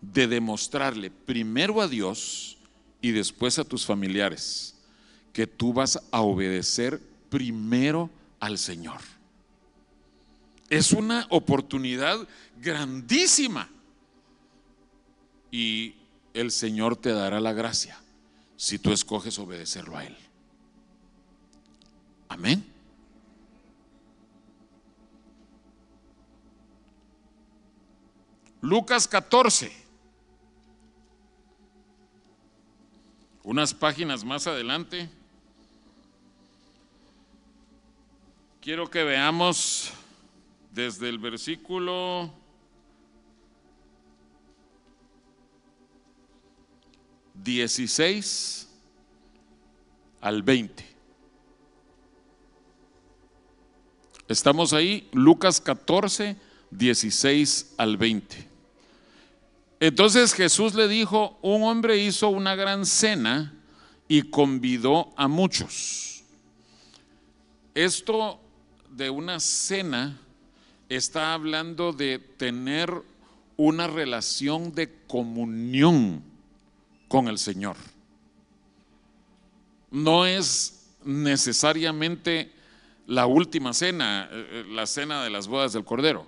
de 0.00 0.26
demostrarle 0.26 1.10
primero 1.10 1.80
a 1.80 1.88
Dios 1.88 2.58
y 3.00 3.12
después 3.12 3.58
a 3.58 3.64
tus 3.64 3.84
familiares 3.84 4.74
que 5.32 5.46
tú 5.46 5.72
vas 5.72 6.00
a 6.10 6.20
obedecer 6.20 7.00
primero 7.28 8.10
al 8.40 8.58
Señor. 8.58 9.00
Es 10.68 10.92
una 10.92 11.26
oportunidad 11.30 12.26
grandísima 12.60 13.68
y 15.50 15.94
el 16.34 16.50
Señor 16.50 16.96
te 16.96 17.10
dará 17.10 17.40
la 17.40 17.52
gracia 17.52 17.98
si 18.56 18.78
tú 18.78 18.92
escoges 18.92 19.38
obedecerlo 19.38 19.96
a 19.96 20.04
Él. 20.04 20.16
Amén. 22.28 22.75
Lucas 28.60 29.06
14. 29.06 29.72
Unas 33.42 33.74
páginas 33.74 34.24
más 34.24 34.46
adelante. 34.46 35.08
Quiero 38.60 38.90
que 38.90 39.04
veamos 39.04 39.92
desde 40.72 41.08
el 41.08 41.18
versículo 41.18 42.32
16 47.44 48.68
al 50.20 50.42
20. 50.42 50.84
Estamos 54.28 54.72
ahí, 54.72 55.08
Lucas 55.12 55.60
14, 55.60 56.36
16 56.70 57.74
al 57.76 57.96
20. 57.96 58.48
Entonces 59.80 60.32
Jesús 60.32 60.74
le 60.74 60.88
dijo, 60.88 61.38
un 61.42 61.62
hombre 61.64 61.98
hizo 61.98 62.28
una 62.28 62.54
gran 62.54 62.86
cena 62.86 63.52
y 64.08 64.22
convidó 64.22 65.12
a 65.16 65.28
muchos. 65.28 66.22
Esto 67.74 68.40
de 68.90 69.10
una 69.10 69.38
cena 69.38 70.18
está 70.88 71.34
hablando 71.34 71.92
de 71.92 72.18
tener 72.18 72.90
una 73.56 73.86
relación 73.86 74.74
de 74.74 74.92
comunión 75.06 76.22
con 77.08 77.28
el 77.28 77.38
Señor. 77.38 77.76
No 79.90 80.26
es 80.26 80.88
necesariamente 81.04 82.52
la 83.06 83.26
última 83.26 83.72
cena, 83.72 84.28
eh, 84.30 84.48
eh, 84.50 84.64
la 84.70 84.86
cena 84.86 85.22
de 85.22 85.30
las 85.30 85.46
bodas 85.46 85.72
del 85.72 85.84
Cordero, 85.84 86.26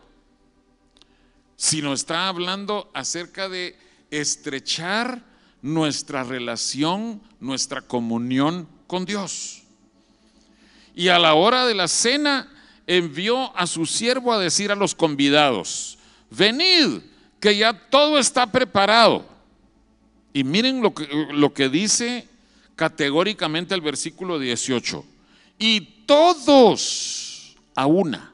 sino 1.58 1.92
está 1.92 2.28
hablando 2.28 2.88
acerca 2.94 3.48
de 3.48 3.76
estrechar 4.12 5.24
nuestra 5.60 6.22
relación, 6.22 7.20
nuestra 7.40 7.82
comunión 7.82 8.68
con 8.86 9.04
Dios. 9.04 9.64
Y 10.94 11.08
a 11.08 11.18
la 11.18 11.34
hora 11.34 11.66
de 11.66 11.74
la 11.74 11.88
cena 11.88 12.48
envió 12.86 13.54
a 13.56 13.66
su 13.66 13.86
siervo 13.86 14.32
a 14.32 14.38
decir 14.38 14.70
a 14.70 14.76
los 14.76 14.94
convidados, 14.94 15.98
venid, 16.30 17.00
que 17.40 17.56
ya 17.56 17.72
todo 17.90 18.20
está 18.20 18.52
preparado. 18.52 19.28
Y 20.32 20.44
miren 20.44 20.80
lo 20.80 20.94
que, 20.94 21.08
lo 21.32 21.52
que 21.52 21.68
dice 21.68 22.28
categóricamente 22.76 23.74
el 23.74 23.80
versículo 23.80 24.38
18. 24.38 25.04
Y 25.58 25.80
todos 26.06 27.56
a 27.74 27.86
una 27.86 28.32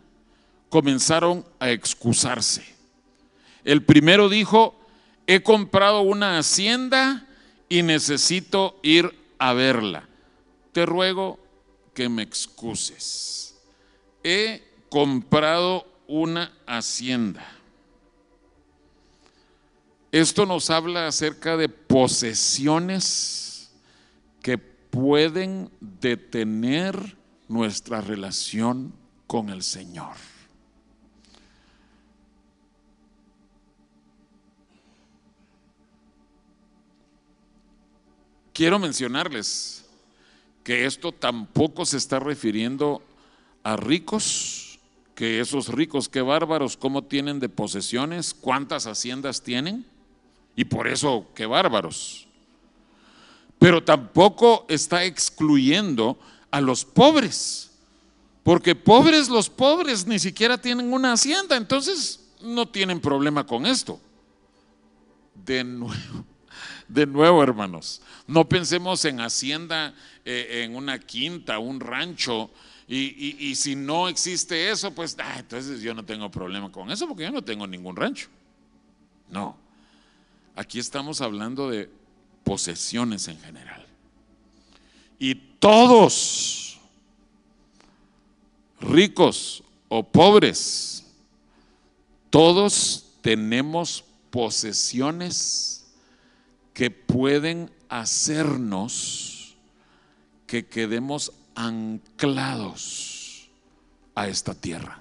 comenzaron 0.68 1.42
a 1.58 1.70
excusarse. 1.70 2.73
El 3.64 3.83
primero 3.83 4.29
dijo, 4.29 4.79
he 5.27 5.42
comprado 5.42 6.03
una 6.03 6.38
hacienda 6.38 7.27
y 7.68 7.83
necesito 7.83 8.79
ir 8.83 9.18
a 9.38 9.53
verla. 9.55 10.09
Te 10.72 10.87
ruego 10.87 11.38
que 11.94 12.09
me 12.09 12.22
excuses. 12.22 13.57
He 14.22 14.62
comprado 14.90 15.87
una 16.07 16.53
hacienda. 16.66 17.46
Esto 20.12 20.46
nos 20.46 20.70
habla 20.70 21.09
acerca 21.09 21.57
de 21.57 21.68
posesiones 21.68 23.44
que 24.42 24.59
pueden 24.59 25.70
detener 25.81 27.16
nuestra 27.48 28.00
relación 28.00 28.94
con 29.27 29.48
el 29.48 29.62
Señor. 29.62 30.34
Quiero 38.54 38.78
mencionarles 38.78 39.84
que 40.62 40.86
esto 40.86 41.10
tampoco 41.10 41.84
se 41.84 41.96
está 41.96 42.20
refiriendo 42.20 43.02
a 43.64 43.76
ricos, 43.76 44.78
que 45.16 45.40
esos 45.40 45.68
ricos, 45.68 46.08
qué 46.08 46.22
bárbaros, 46.22 46.76
cómo 46.76 47.02
tienen 47.02 47.40
de 47.40 47.48
posesiones, 47.48 48.32
cuántas 48.32 48.86
haciendas 48.86 49.42
tienen, 49.42 49.84
y 50.54 50.66
por 50.66 50.86
eso 50.86 51.26
qué 51.34 51.46
bárbaros. 51.46 52.28
Pero 53.58 53.82
tampoco 53.82 54.66
está 54.68 55.04
excluyendo 55.04 56.16
a 56.52 56.60
los 56.60 56.84
pobres, 56.84 57.72
porque 58.44 58.76
pobres 58.76 59.28
los 59.28 59.50
pobres 59.50 60.06
ni 60.06 60.20
siquiera 60.20 60.58
tienen 60.58 60.92
una 60.92 61.12
hacienda, 61.12 61.56
entonces 61.56 62.20
no 62.40 62.68
tienen 62.68 63.00
problema 63.00 63.44
con 63.44 63.66
esto. 63.66 63.98
De 65.44 65.64
nuevo, 65.64 66.24
de 66.88 67.07
nuevo 67.07 67.42
hermanos, 67.42 68.03
no 68.27 68.49
pensemos 68.49 69.05
en 69.05 69.20
hacienda, 69.20 69.94
eh, 70.25 70.62
en 70.64 70.77
una 70.77 70.99
quinta, 70.99 71.59
un 71.59 71.81
rancho, 71.81 72.51
y, 72.87 73.55
si 73.55 73.77
no 73.77 74.09
existe 74.09 74.70
eso, 74.70 74.94
pues 74.94 75.16
ah, 75.18 75.37
entonces 75.38 75.81
yo 75.81 75.94
no 75.94 76.05
tengo 76.05 76.31
problema 76.31 76.70
con 76.70 76.90
eso 76.90 77.09
porque 77.09 77.25
yo 77.25 77.31
no 77.31 77.42
tengo 77.42 77.66
ningún 77.66 77.97
rancho. 77.97 78.29
No, 79.31 79.57
aquí 80.55 80.79
estamos 80.79 81.23
hablando 81.23 81.70
de 81.70 81.90
posesiones 82.44 83.27
en 83.29 83.40
general. 83.40 83.87
Y 85.18 85.35
todos, 85.35 86.79
ricos 88.81 89.62
o 89.88 90.03
pobres, 90.03 91.07
todos 92.29 93.14
tenemos 93.23 94.05
posesiones 94.31 95.84
que 96.74 96.90
pueden 96.90 97.70
hacernos 97.88 99.56
que 100.46 100.66
quedemos 100.66 101.32
anclados 101.54 103.48
a 104.14 104.28
esta 104.28 104.54
tierra. 104.54 105.00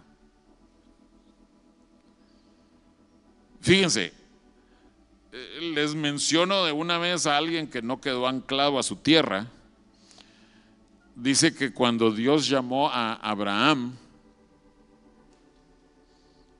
Fíjense, 3.59 4.13
eh, 5.31 5.71
les 5.73 5.95
menciono 5.95 6.63
de 6.65 6.71
una 6.71 6.97
vez 6.97 7.25
a 7.25 7.37
alguien 7.37 7.67
que 7.67 7.81
no 7.81 7.99
quedó 7.99 8.27
anclado 8.27 8.77
a 8.77 8.83
su 8.83 8.97
tierra. 8.97 9.47
Dice 11.15 11.55
que 11.55 11.73
cuando 11.73 12.11
Dios 12.11 12.47
llamó 12.47 12.89
a 12.89 13.13
Abraham, 13.13 13.97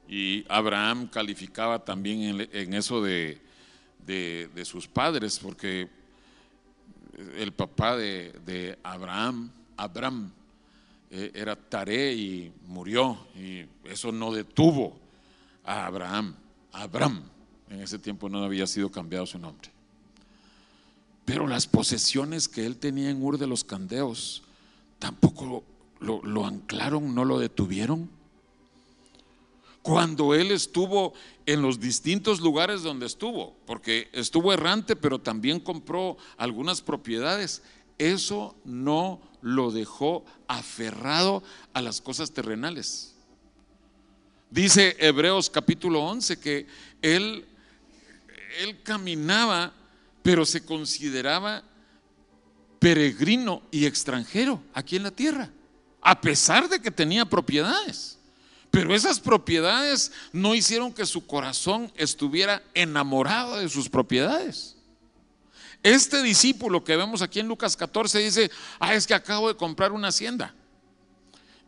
y 0.08 0.45
Abraham 0.47 1.08
calificaba 1.08 1.84
también 1.84 2.47
en, 2.52 2.73
eso 2.73 3.02
de, 3.02 3.41
de 4.06 4.66
sus 4.66 4.88
padres, 4.88 5.39
porque 5.39 5.89
el 7.38 7.52
papá 7.54 7.96
de, 7.98 8.78
Abraham, 8.84 9.52
Abraham, 9.78 10.32
eh, 11.12 11.32
era 11.34 11.56
Tare 11.56 12.13
y 12.13 12.52
murió, 12.68 13.28
y 13.36 13.66
eso 13.86 14.12
no 14.12 14.32
detuvo 14.32 14.98
a 15.63 15.86
Abraham. 15.86 16.36
Abraham, 16.72 17.24
en 17.70 17.82
ese 17.82 18.00
tiempo 18.00 18.30
no 18.30 18.44
había 18.44 18.66
sido 18.66 18.89
cambiado 18.89 19.26
su 19.26 19.38
nombre. 19.38 19.70
Pero 21.26 21.48
las 21.48 21.68
posesiones 21.68 22.50
que 22.50 22.66
él 22.66 22.78
tenía 22.78 23.10
en 23.10 23.22
Ur 23.22 23.38
de 23.38 23.48
los 23.48 23.63
Candeos 23.63 24.44
tampoco 25.00 25.63
lo 26.00 26.46
anclaron, 26.46 27.16
no 27.16 27.24
lo 27.24 27.39
detuvieron 27.39 28.10
cuando 29.84 30.34
él 30.34 30.52
estuvo 30.52 31.13
en 31.46 31.62
los 31.62 31.80
distintos 31.80 32.39
lugares 32.39 32.82
donde 32.84 33.06
estuvo, 33.06 33.54
porque 33.65 34.10
estuvo 34.13 34.54
errante, 34.54 34.96
pero 34.96 35.19
también 35.19 35.60
compró 35.60 36.17
algunas 36.38 36.82
propiedades. 36.82 37.62
Eso 37.98 38.56
no 38.63 39.22
lo 39.41 39.72
dejó 39.72 40.24
aferrado 40.48 41.43
a 41.74 41.82
las 41.82 42.00
cosas 42.00 42.32
terrenales. 42.32 43.13
Dice 44.50 44.96
Hebreos 45.00 45.50
capítulo 45.50 46.02
11 46.02 46.39
que 46.39 46.65
él, 47.02 47.46
él 48.62 48.82
caminaba, 48.84 49.74
pero 50.22 50.46
se 50.46 50.63
consideraba 50.63 51.62
peregrino 52.80 53.63
y 53.69 53.86
extranjero 53.86 54.63
aquí 54.74 54.96
en 54.96 55.04
la 55.04 55.12
tierra. 55.12 55.50
a 56.06 56.19
pesar 56.19 56.67
de 56.67 56.82
que 56.82 56.91
tenía 56.91 57.24
propiedades. 57.26 58.17
Pero 58.74 58.96
esas 58.96 59.20
propiedades 59.20 60.12
no 60.32 60.56
hicieron 60.56 60.92
que 60.92 61.06
su 61.06 61.28
corazón 61.28 61.94
estuviera 61.96 62.64
enamorado 62.74 63.60
de 63.60 63.70
sus 63.70 63.88
propiedades. 63.88 64.76
Este 65.84 66.24
discípulo 66.24 66.84
que 66.84 66.98
vemos 66.98 67.22
aquí 67.22 67.40
en 67.40 67.48
Lucas 67.48 67.78
14 67.78 68.18
dice, 68.18 68.50
ah, 68.80 68.96
es 68.96 69.06
que 69.06 69.14
acabo 69.14 69.48
de 69.48 69.56
comprar 69.56 69.92
una 69.92 70.08
hacienda. 70.08 70.56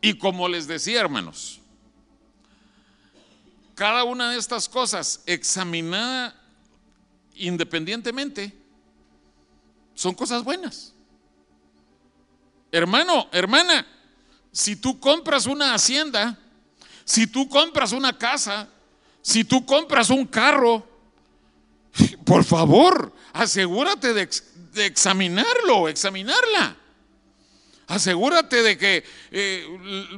Y 0.00 0.14
como 0.14 0.48
les 0.48 0.66
decía, 0.66 0.98
hermanos, 0.98 1.60
cada 3.76 4.02
una 4.02 4.32
de 4.32 4.38
estas 4.38 4.68
cosas 4.68 5.22
examinada 5.26 6.34
independientemente 7.36 8.52
son 9.94 10.12
cosas 10.12 10.42
buenas. 10.42 10.92
Hermano, 12.72 13.28
hermana, 13.30 13.86
si 14.50 14.74
tú 14.74 14.98
compras 14.98 15.46
una 15.46 15.72
hacienda, 15.72 16.36
si 17.06 17.28
tú 17.28 17.48
compras 17.48 17.92
una 17.92 18.18
casa, 18.18 18.68
si 19.22 19.44
tú 19.44 19.64
compras 19.64 20.10
un 20.10 20.26
carro, 20.26 20.84
por 22.26 22.44
favor, 22.44 23.14
asegúrate 23.32 24.12
de, 24.12 24.28
examinarlo, 24.84 25.88
examinarla. 25.88 26.76
Asegúrate 27.86 28.60
de 28.60 28.76
que 28.76 29.04
eh, 29.30 29.64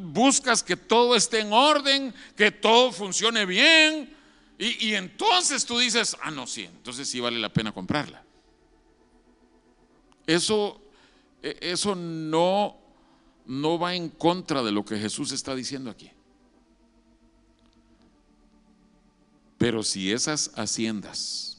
buscas 0.00 0.62
que 0.62 0.76
todo 0.76 1.14
esté 1.14 1.40
en 1.40 1.52
orden, 1.52 2.14
que 2.34 2.50
todo 2.50 2.90
funcione 2.90 3.44
bien. 3.44 4.16
Y, 4.58 4.88
y 4.88 4.94
entonces 4.94 5.66
tú 5.66 5.78
dices, 5.78 6.16
ah, 6.22 6.30
no, 6.30 6.46
sí, 6.46 6.64
entonces 6.64 7.06
sí 7.06 7.20
vale 7.20 7.38
la 7.38 7.52
pena 7.52 7.70
comprarla. 7.70 8.24
Eso, 10.26 10.80
e, 11.42 11.54
eso 11.60 11.94
no, 11.94 12.78
no 13.44 13.78
va 13.78 13.94
en 13.94 14.08
contra 14.08 14.62
de 14.62 14.72
lo 14.72 14.86
que 14.86 14.96
Jesús 14.96 15.32
está 15.32 15.54
diciendo 15.54 15.90
aquí. 15.90 16.10
Pero 19.58 19.82
si 19.82 20.12
esas 20.12 20.52
haciendas, 20.54 21.58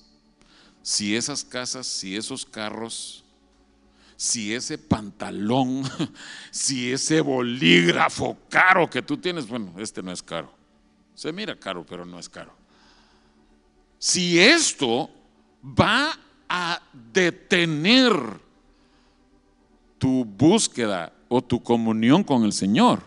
si 0.81 1.15
esas 1.15 1.43
casas, 1.43 1.85
si 1.85 2.15
esos 2.15 2.45
carros, 2.45 3.25
si 4.15 4.55
ese 4.55 4.77
pantalón, 4.77 5.83
si 6.51 6.91
ese 6.91 7.19
bolígrafo 7.19 8.38
caro 8.47 8.89
que 8.89 9.01
tú 9.01 9.17
tienes, 9.17 9.47
bueno, 9.47 9.73
este 9.77 10.01
no 10.01 10.13
es 10.13 10.23
caro. 10.23 10.51
Se 11.13 11.33
mira 11.33 11.59
caro, 11.59 11.85
pero 11.85 12.05
no 12.05 12.17
es 12.17 12.29
caro. 12.29 12.53
Si 13.97 14.39
esto 14.39 15.09
va 15.62 16.17
a 16.47 16.81
detener 17.12 18.13
tu 19.97 20.23
búsqueda 20.23 21.12
o 21.27 21.41
tu 21.41 21.62
comunión 21.62 22.23
con 22.23 22.45
el 22.45 22.53
Señor, 22.53 23.03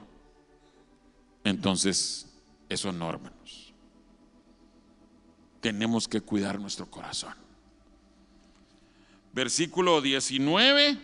entonces 1.44 2.26
eso 2.68 2.92
no, 2.92 3.08
hermano 3.08 3.42
tenemos 5.62 6.08
que 6.08 6.20
cuidar 6.20 6.58
nuestro 6.58 6.90
corazón. 6.90 7.34
Versículo 9.32 10.02
19. 10.02 10.98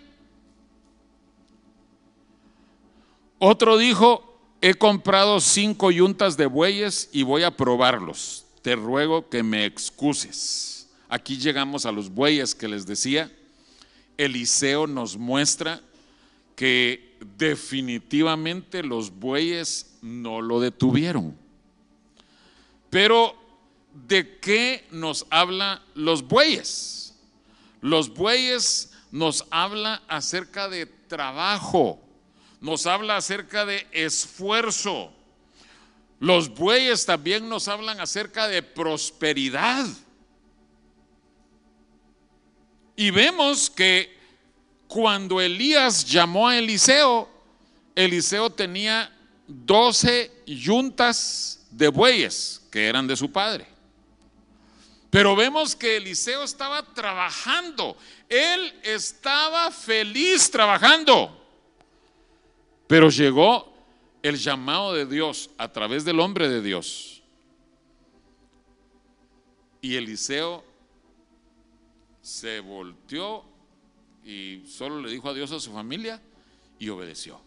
Otro 3.38 3.78
dijo, 3.78 4.40
he 4.60 4.74
comprado 4.74 5.40
cinco 5.40 5.92
yuntas 5.92 6.36
de 6.36 6.46
bueyes 6.46 7.08
y 7.12 7.22
voy 7.22 7.44
a 7.44 7.56
probarlos. 7.56 8.44
Te 8.60 8.74
ruego 8.74 9.30
que 9.30 9.44
me 9.44 9.64
excuses. 9.64 10.88
Aquí 11.08 11.38
llegamos 11.38 11.86
a 11.86 11.92
los 11.92 12.10
bueyes 12.10 12.56
que 12.56 12.66
les 12.66 12.84
decía. 12.84 13.32
Eliseo 14.18 14.88
nos 14.88 15.16
muestra 15.16 15.80
que 16.56 17.16
definitivamente 17.38 18.82
los 18.82 19.12
bueyes 19.16 19.98
no 20.02 20.42
lo 20.42 20.58
detuvieron. 20.58 21.36
Pero 22.90 23.47
¿de 24.06 24.38
qué 24.38 24.86
nos 24.90 25.26
habla 25.30 25.82
los 25.94 26.22
bueyes? 26.22 27.14
Los 27.80 28.12
bueyes 28.12 28.92
nos 29.10 29.46
habla 29.50 30.02
acerca 30.08 30.68
de 30.68 30.86
trabajo, 30.86 32.00
nos 32.60 32.86
habla 32.86 33.16
acerca 33.16 33.64
de 33.64 33.86
esfuerzo. 33.92 35.12
Los 36.20 36.48
bueyes 36.52 37.06
también 37.06 37.48
nos 37.48 37.68
hablan 37.68 38.00
acerca 38.00 38.48
de 38.48 38.62
prosperidad. 38.62 39.86
Y 42.96 43.10
vemos 43.10 43.70
que 43.70 44.18
cuando 44.88 45.40
Elías 45.40 46.04
llamó 46.04 46.48
a 46.48 46.58
Eliseo, 46.58 47.28
Eliseo 47.94 48.50
tenía 48.50 49.14
12 49.46 50.32
yuntas 50.46 51.64
de 51.70 51.88
bueyes 51.88 52.60
que 52.70 52.86
eran 52.86 53.06
de 53.06 53.16
su 53.16 53.30
padre. 53.30 53.77
Pero 55.10 55.34
vemos 55.34 55.74
que 55.74 55.96
Eliseo 55.96 56.44
estaba 56.44 56.82
trabajando. 56.94 57.96
Él 58.28 58.78
estaba 58.82 59.70
feliz 59.70 60.50
trabajando. 60.50 61.34
Pero 62.86 63.08
llegó 63.08 63.72
el 64.22 64.36
llamado 64.36 64.92
de 64.92 65.06
Dios 65.06 65.50
a 65.56 65.72
través 65.72 66.04
del 66.04 66.20
hombre 66.20 66.48
de 66.48 66.60
Dios. 66.60 67.22
Y 69.80 69.96
Eliseo 69.96 70.64
se 72.20 72.60
volteó 72.60 73.44
y 74.24 74.64
solo 74.66 75.00
le 75.00 75.10
dijo 75.10 75.30
adiós 75.30 75.50
a 75.52 75.60
su 75.60 75.72
familia 75.72 76.20
y 76.78 76.88
obedeció. 76.90 77.40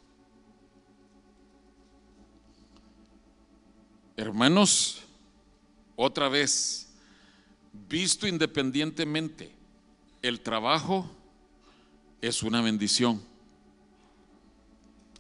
Hermanos, 4.18 5.04
otra 5.96 6.30
vez 6.30 6.91
Visto 7.74 8.28
independientemente, 8.28 9.52
el 10.22 10.42
trabajo 10.42 11.10
es 12.22 12.44
una 12.44 12.62
bendición. 12.62 13.24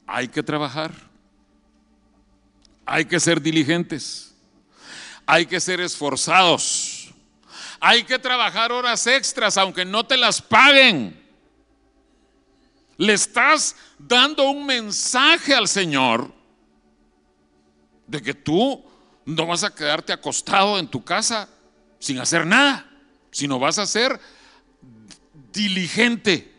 Hay 0.05 0.27
que 0.27 0.43
trabajar, 0.43 0.91
hay 2.85 3.05
que 3.05 3.19
ser 3.19 3.41
diligentes, 3.41 4.35
hay 5.25 5.45
que 5.45 5.61
ser 5.61 5.79
esforzados, 5.79 7.13
hay 7.79 8.03
que 8.03 8.19
trabajar 8.19 8.71
horas 8.71 9.07
extras 9.07 9.57
aunque 9.57 9.85
no 9.85 10.05
te 10.05 10.17
las 10.17 10.41
paguen. 10.41 11.19
Le 12.97 13.13
estás 13.13 13.75
dando 13.97 14.49
un 14.49 14.65
mensaje 14.65 15.55
al 15.55 15.67
Señor 15.67 16.31
de 18.05 18.21
que 18.21 18.33
tú 18.33 18.83
no 19.25 19.47
vas 19.47 19.63
a 19.63 19.73
quedarte 19.73 20.11
acostado 20.11 20.77
en 20.77 20.87
tu 20.87 21.01
casa 21.03 21.47
sin 22.01 22.17
hacer 22.17 22.45
nada, 22.47 22.89
sino 23.29 23.59
vas 23.59 23.77
a 23.77 23.85
ser 23.85 24.19
diligente. 25.53 26.51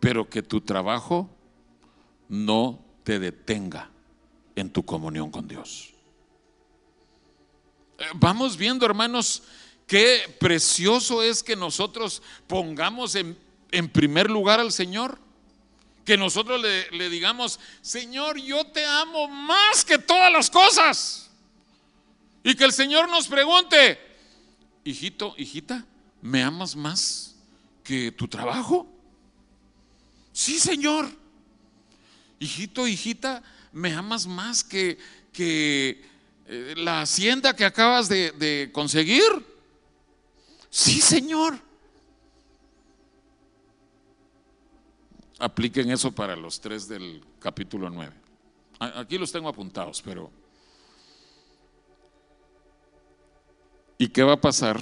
Pero 0.00 0.28
que 0.28 0.42
tu 0.42 0.62
trabajo 0.62 1.28
no 2.30 2.82
te 3.04 3.18
detenga 3.18 3.90
en 4.56 4.70
tu 4.70 4.84
comunión 4.84 5.30
con 5.30 5.46
Dios. 5.46 5.90
Eh, 7.98 8.04
vamos 8.14 8.56
viendo, 8.56 8.86
hermanos, 8.86 9.42
qué 9.86 10.34
precioso 10.40 11.22
es 11.22 11.42
que 11.42 11.56
nosotros 11.56 12.22
pongamos 12.46 13.14
en, 13.16 13.36
primer 13.92 14.30
lugar 14.30 14.60
al 14.60 14.72
Señor. 14.72 15.18
Que 16.06 16.16
nosotros 16.16 16.62
le, 16.62 16.90
le 16.92 17.10
digamos, 17.10 17.60
Señor, 17.82 18.40
yo 18.40 18.64
te 18.64 18.86
amo 18.86 19.28
más 19.28 19.84
que 19.84 19.98
todas 19.98 20.32
las 20.32 20.48
cosas. 20.48 21.19
Y 22.42 22.54
que 22.54 22.64
el 22.64 22.72
Señor 22.72 23.08
nos 23.10 23.28
pregunte, 23.28 23.98
hijito, 24.84 25.34
hijita, 25.36 25.84
¿me 26.22 26.42
amas 26.42 26.74
más 26.74 27.36
que 27.84 28.12
tu 28.12 28.28
trabajo? 28.28 28.86
Sí, 30.32 30.58
Señor. 30.58 31.08
Hijito, 32.38 32.88
hijita, 32.88 33.42
¿me 33.72 33.92
amas 33.92 34.26
más 34.26 34.64
que, 34.64 34.98
que 35.32 36.02
eh, 36.46 36.74
la 36.78 37.02
hacienda 37.02 37.54
que 37.54 37.66
acabas 37.66 38.08
de, 38.08 38.32
de 38.32 38.70
conseguir? 38.72 39.30
Sí, 40.70 41.00
Señor. 41.02 41.58
Apliquen 45.38 45.90
eso 45.90 46.12
para 46.12 46.36
los 46.36 46.60
tres 46.60 46.88
del 46.88 47.22
capítulo 47.38 47.90
9. 47.90 48.14
Aquí 48.78 49.18
los 49.18 49.30
tengo 49.30 49.48
apuntados, 49.48 50.00
pero 50.00 50.30
¿Y 54.00 54.08
qué 54.08 54.22
va 54.22 54.32
a 54.32 54.40
pasar? 54.40 54.80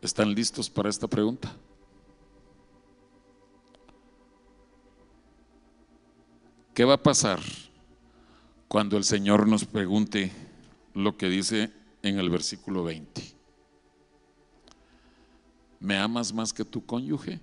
¿Están 0.00 0.34
listos 0.34 0.70
para 0.70 0.88
esta 0.88 1.06
pregunta? 1.06 1.54
¿Qué 6.72 6.82
va 6.82 6.94
a 6.94 7.02
pasar 7.02 7.40
cuando 8.68 8.96
el 8.96 9.04
Señor 9.04 9.46
nos 9.46 9.66
pregunte 9.66 10.32
lo 10.94 11.18
que 11.18 11.28
dice 11.28 11.70
en 12.02 12.18
el 12.18 12.30
versículo 12.30 12.84
20? 12.84 13.20
¿Me 15.78 15.98
amas 15.98 16.32
más 16.32 16.54
que 16.54 16.64
tu 16.64 16.86
cónyuge? 16.86 17.38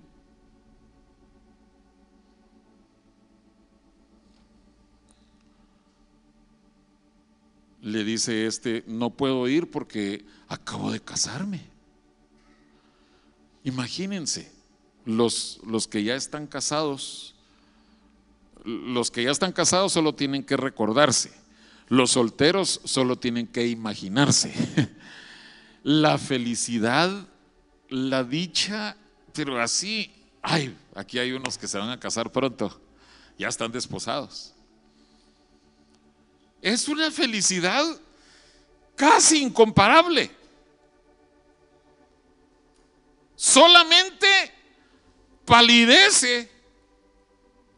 Le 7.82 8.04
dice 8.04 8.46
este, 8.46 8.84
no 8.86 9.10
puedo 9.10 9.46
ir 9.48 9.70
porque 9.70 10.24
acabo 10.48 10.92
de 10.92 11.00
casarme. 11.00 11.60
Imagínense, 13.64 14.50
los, 15.04 15.60
los 15.66 15.88
que 15.88 16.04
ya 16.04 16.14
están 16.14 16.46
casados, 16.46 17.34
los 18.64 19.10
que 19.10 19.24
ya 19.24 19.32
están 19.32 19.52
casados 19.52 19.92
solo 19.92 20.14
tienen 20.14 20.44
que 20.44 20.56
recordarse, 20.56 21.32
los 21.88 22.12
solteros 22.12 22.80
solo 22.84 23.18
tienen 23.18 23.46
que 23.48 23.66
imaginarse. 23.66 24.54
La 25.82 26.16
felicidad, 26.16 27.26
la 27.88 28.22
dicha, 28.22 28.96
pero 29.34 29.60
así, 29.60 30.12
ay, 30.40 30.76
aquí 30.94 31.18
hay 31.18 31.32
unos 31.32 31.58
que 31.58 31.66
se 31.66 31.76
van 31.76 31.90
a 31.90 31.98
casar 31.98 32.30
pronto, 32.30 32.80
ya 33.36 33.48
están 33.48 33.72
desposados. 33.72 34.54
Es 36.62 36.86
una 36.86 37.10
felicidad 37.10 37.84
casi 38.94 39.42
incomparable. 39.42 40.30
Solamente 43.34 44.28
palidece 45.44 46.48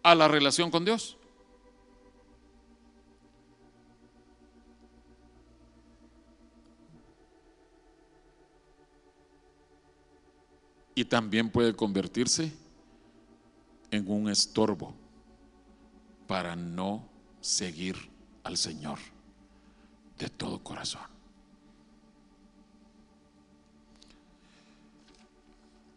a 0.02 0.14
la 0.14 0.28
relación 0.28 0.70
con 0.70 0.84
Dios. 0.84 1.16
Y 10.94 11.06
también 11.06 11.48
puede 11.50 11.74
convertirse 11.74 12.52
en 13.90 14.08
un 14.10 14.28
estorbo 14.28 14.94
para 16.26 16.54
no 16.54 17.08
seguir 17.40 18.13
al 18.44 18.56
Señor 18.56 18.98
de 20.18 20.28
todo 20.28 20.62
corazón. 20.62 21.02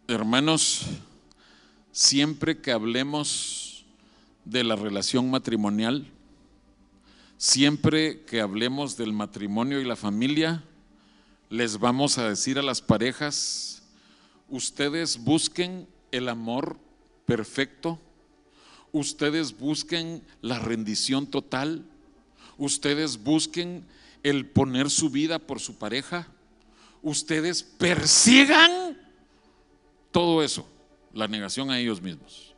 Hermanos, 0.08 0.86
siempre 1.92 2.62
que 2.62 2.72
hablemos 2.72 3.86
de 4.46 4.64
la 4.64 4.78
relación 4.78 5.30
matrimonial, 5.30 6.08
siempre 7.38 8.24
que 8.24 8.40
hablemos 8.40 8.96
del 8.96 9.12
matrimonio 9.12 9.82
y 9.82 9.86
la 9.86 9.98
familia, 9.98 10.64
les 11.50 11.80
vamos 11.80 12.18
a 12.18 12.30
decir 12.30 12.58
a 12.58 12.64
las 12.64 12.82
parejas, 12.82 13.84
ustedes 14.50 15.24
busquen 15.24 15.88
el 16.12 16.30
amor 16.30 16.78
perfecto, 17.26 18.00
ustedes 18.94 19.58
busquen 19.58 20.24
la 20.42 20.60
rendición 20.60 21.28
total, 21.28 21.86
ustedes 22.58 23.24
busquen 23.24 23.86
el 24.24 24.46
poner 24.46 24.90
su 24.90 25.10
vida 25.10 25.40
por 25.40 25.60
su 25.60 25.78
pareja, 25.78 26.28
ustedes 27.02 27.64
persigan 27.64 28.98
todo 30.12 30.44
eso, 30.44 30.68
la 31.14 31.28
negación 31.28 31.72
a 31.72 31.80
ellos 31.80 32.02
mismos. 32.02 32.56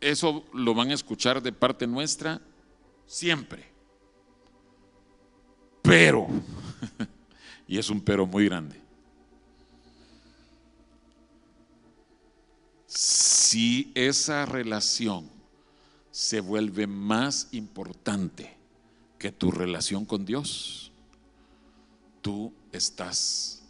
Eso 0.00 0.44
lo 0.52 0.74
van 0.74 0.90
a 0.90 0.94
escuchar 0.94 1.42
de 1.42 1.52
parte 1.52 1.86
nuestra 1.86 2.40
siempre. 3.06 3.64
Pero, 5.82 6.28
y 7.66 7.78
es 7.78 7.90
un 7.90 8.00
pero 8.00 8.26
muy 8.26 8.44
grande, 8.44 8.80
si 12.86 13.90
esa 13.94 14.46
relación 14.46 15.37
se 16.18 16.40
vuelve 16.40 16.88
más 16.88 17.46
importante 17.52 18.52
que 19.20 19.30
tu 19.30 19.52
relación 19.52 20.04
con 20.04 20.24
Dios, 20.24 20.90
tú 22.22 22.52
estás 22.72 23.62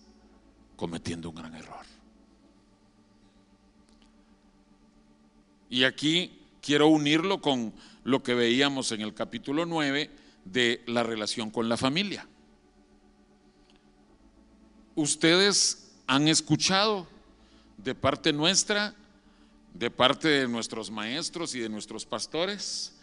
cometiendo 0.75 1.29
un 1.29 1.35
gran 1.35 1.55
error. 1.55 1.85
Y 5.69 5.85
aquí 5.85 6.41
quiero 6.63 6.89
unirlo 6.89 7.43
con 7.43 7.75
lo 8.03 8.23
que 8.23 8.33
veíamos 8.33 8.93
en 8.93 9.03
el 9.03 9.13
capítulo 9.13 9.67
9 9.67 10.11
de 10.47 10.83
la 10.87 11.03
relación 11.03 11.51
con 11.51 11.69
la 11.69 11.77
familia. 11.77 12.27
Ustedes 14.95 15.93
han 16.07 16.29
escuchado 16.29 17.07
de 17.77 17.95
parte 17.95 18.33
nuestra 18.33 18.95
de 19.75 19.91
parte 19.91 20.29
de 20.29 20.49
nuestros 20.49 20.91
maestros 20.91 21.55
y 21.55 21.61
de 21.61 21.69
nuestros 21.69 22.05
pastores 22.05 22.99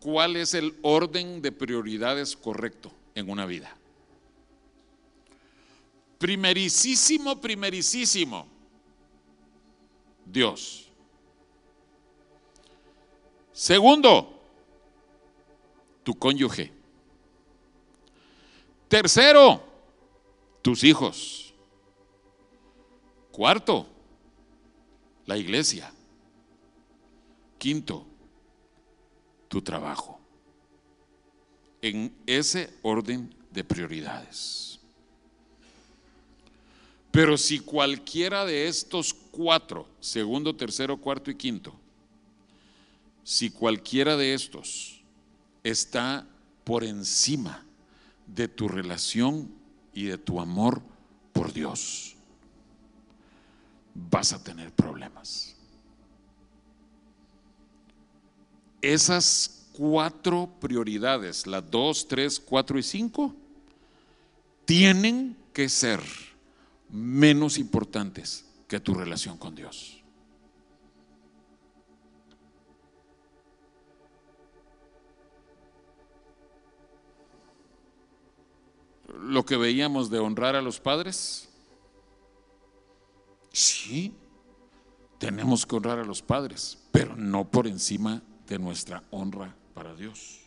cuál 0.00 0.36
es 0.36 0.54
el 0.54 0.76
orden 0.82 1.42
de 1.42 1.52
prioridades 1.52 2.36
correcto 2.36 2.92
en 3.14 3.30
una 3.30 3.46
vida. 3.46 3.74
Primericísimo, 6.18 7.40
primericísimo, 7.40 8.46
Dios. 10.24 10.88
Segundo, 13.52 14.40
tu 16.02 16.14
cónyuge. 16.14 16.72
Tercero, 18.88 19.62
tus 20.62 20.82
hijos. 20.82 21.54
Cuarto, 23.30 23.86
la 25.26 25.36
iglesia. 25.36 25.92
Quinto, 27.58 28.06
tu 29.48 29.60
trabajo. 29.62 30.20
En 31.82 32.14
ese 32.26 32.70
orden 32.82 33.34
de 33.50 33.64
prioridades. 33.64 34.78
Pero 37.10 37.36
si 37.36 37.58
cualquiera 37.58 38.44
de 38.44 38.68
estos 38.68 39.12
cuatro, 39.12 39.88
segundo, 40.00 40.54
tercero, 40.54 40.96
cuarto 40.98 41.30
y 41.30 41.34
quinto, 41.34 41.74
si 43.24 43.50
cualquiera 43.50 44.16
de 44.16 44.34
estos 44.34 45.02
está 45.64 46.26
por 46.64 46.84
encima 46.84 47.64
de 48.26 48.48
tu 48.48 48.68
relación 48.68 49.50
y 49.92 50.04
de 50.04 50.18
tu 50.18 50.40
amor 50.40 50.82
por 51.32 51.52
Dios, 51.52 52.14
vas 53.94 54.32
a 54.32 54.42
tener 54.42 54.72
problemas. 54.72 55.57
Esas 58.82 59.68
cuatro 59.72 60.50
prioridades, 60.60 61.46
las 61.46 61.70
dos, 61.70 62.08
tres, 62.08 62.40
cuatro 62.40 62.78
y 62.78 62.82
cinco, 62.82 63.34
tienen 64.64 65.36
que 65.52 65.68
ser 65.68 66.00
menos 66.90 67.58
importantes 67.58 68.44
que 68.66 68.80
tu 68.80 68.94
relación 68.94 69.38
con 69.38 69.54
Dios. 69.54 70.02
Lo 79.20 79.44
que 79.44 79.56
veíamos 79.56 80.10
de 80.10 80.18
honrar 80.18 80.54
a 80.54 80.62
los 80.62 80.80
padres, 80.80 81.48
sí, 83.52 84.12
tenemos 85.18 85.66
que 85.66 85.76
honrar 85.76 85.98
a 85.98 86.04
los 86.04 86.22
padres, 86.22 86.78
pero 86.92 87.16
no 87.16 87.50
por 87.50 87.66
encima 87.66 88.22
de 88.48 88.58
nuestra 88.58 89.04
honra 89.10 89.54
para 89.74 89.94
Dios. 89.94 90.40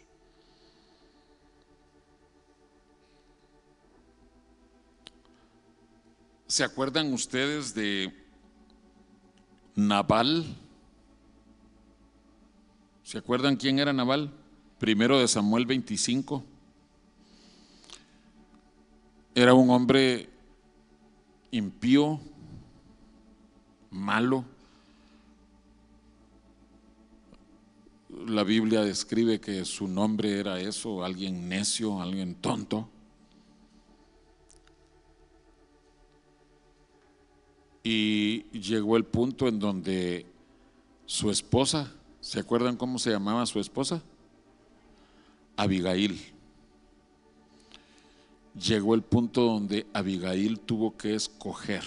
¿Se 6.48 6.64
acuerdan 6.64 7.14
ustedes 7.14 7.74
de 7.74 8.14
Nabal? 9.76 10.46
¿Se 13.04 13.18
acuerdan 13.18 13.56
quién 13.56 13.80
era 13.80 13.94
Nabal? 13.94 14.34
Primero 14.80 15.20
de 15.20 15.28
Samuel 15.28 15.66
25. 15.66 16.44
Era 19.34 19.54
un 19.54 19.70
hombre 19.70 20.30
impío, 21.52 22.20
malo, 23.92 24.44
la 28.28 28.44
Biblia 28.44 28.82
describe 28.82 29.40
que 29.40 29.66
su 29.66 29.88
nombre 29.88 30.40
era 30.40 30.60
eso, 30.60 31.04
alguien 31.04 31.50
necio, 31.50 32.02
alguien 32.02 32.36
tonto. 32.36 32.90
Y 37.84 38.44
llegó 38.52 38.98
el 38.98 39.06
punto 39.06 39.48
en 39.48 39.60
donde 39.60 40.26
su 41.06 41.32
esposa, 41.32 41.92
¿se 42.20 42.40
acuerdan 42.40 42.78
cómo 42.78 43.00
se 43.00 43.12
llamaba 43.12 43.46
su 43.46 43.60
esposa? 43.60 44.04
Abigail. 45.58 46.20
Llegó 48.54 48.96
el 48.96 49.02
punto 49.02 49.44
donde 49.44 49.88
Abigail 49.94 50.60
tuvo 50.60 50.96
que 50.96 51.16
escoger 51.16 51.84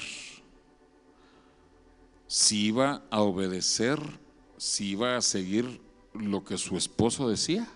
si 2.34 2.66
iba 2.66 3.00
a 3.10 3.20
obedecer, 3.20 4.00
si 4.56 4.90
iba 4.90 5.16
a 5.16 5.22
seguir 5.22 5.80
lo 6.14 6.44
que 6.44 6.56
su 6.58 6.76
esposo 6.76 7.28
decía 7.28 7.68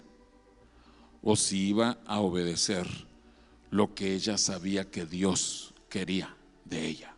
o 1.22 1.36
si 1.36 1.68
iba 1.68 1.98
a 2.06 2.20
obedecer 2.20 2.86
lo 3.70 3.94
que 3.94 4.14
ella 4.14 4.38
sabía 4.38 4.90
que 4.90 5.04
Dios 5.04 5.74
quería 5.88 6.34
de 6.64 6.86
ella. 6.86 7.14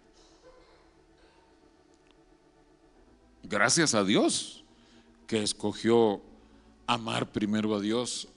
Gracias 3.43 3.95
a 3.95 4.05
Dios 4.05 4.64
que 5.27 5.43
escogió 5.43 6.23
amar 6.87 7.31
primero 7.31 7.75
a 7.75 7.81
Dios, 7.81 8.29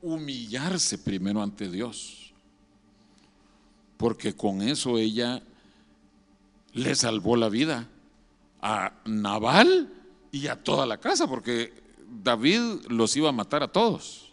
humillarse 0.00 0.98
primero 0.98 1.42
ante 1.42 1.70
Dios, 1.70 2.32
porque 3.96 4.34
con 4.34 4.62
eso 4.62 4.98
ella 4.98 5.42
le 6.72 6.94
salvó 6.94 7.36
la 7.36 7.48
vida 7.48 7.88
a 8.60 8.94
Naval 9.04 10.01
y 10.32 10.48
a 10.48 10.60
toda 10.60 10.86
la 10.86 10.98
casa, 10.98 11.28
porque 11.28 11.72
David 12.08 12.86
los 12.88 13.14
iba 13.16 13.28
a 13.28 13.32
matar 13.32 13.62
a 13.62 13.68
todos. 13.70 14.32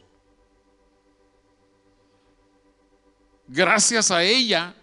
Gracias 3.47 4.09
a 4.09 4.23
ella, 4.23 4.73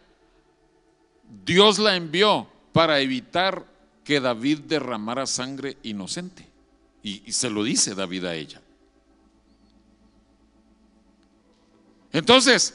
Dios 1.45 1.79
la 1.79 1.97
envió 1.97 2.47
para 2.73 3.01
evitar 3.01 3.65
que 4.05 4.21
David 4.21 4.61
derramara 4.61 5.27
sangre 5.27 5.79
inocente. 5.83 6.49
Y, 7.03 7.33
se 7.33 7.49
lo 7.49 7.63
dice 7.63 7.95
David 7.95 8.25
a 8.25 8.35
ella. 8.35 8.61
Entonces, 12.13 12.75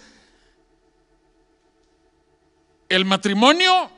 el 2.87 3.03
matrimonio, 3.03 3.91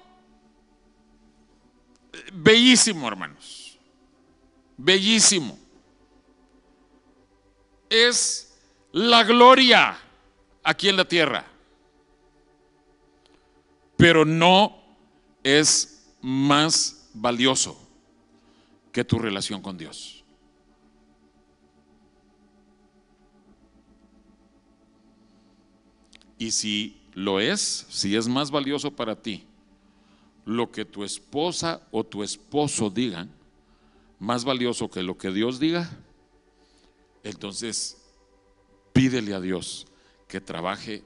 bellísimo, 2.33 3.07
hermanos, 3.07 3.62
bellísimo. 4.77 5.57
Es 7.89 8.55
la 8.91 9.23
gloria 9.23 9.97
aquí 10.63 10.89
en 10.89 10.97
la 10.97 11.05
tierra 11.05 11.53
pero 14.03 14.25
no 14.25 14.83
es 15.43 16.05
más 16.21 17.09
valioso 17.13 17.77
que 18.91 19.05
tu 19.05 19.17
relación 19.17 19.61
con 19.61 19.77
Dios. 19.77 20.25
Y 26.37 26.51
si 26.51 27.01
lo 27.13 27.39
es, 27.39 27.85
si 27.89 28.13
es 28.13 28.27
más 28.27 28.51
valioso 28.51 28.91
para 28.91 29.15
ti 29.15 29.45
lo 30.43 30.69
que 30.69 30.83
tu 30.83 31.05
esposa 31.05 31.87
o 31.89 32.03
tu 32.03 32.23
esposo 32.23 32.89
digan, 32.89 33.31
más 34.23 34.45
valioso 34.45 34.89
que 34.89 35.03
lo 35.03 35.17
que 35.17 35.31
Dios 35.31 35.59
diga, 35.59 35.89
entonces 37.23 37.97
pídele 38.93 39.33
a 39.33 39.41
Dios 39.41 39.85
que 40.29 40.39
trabaje, 40.39 41.03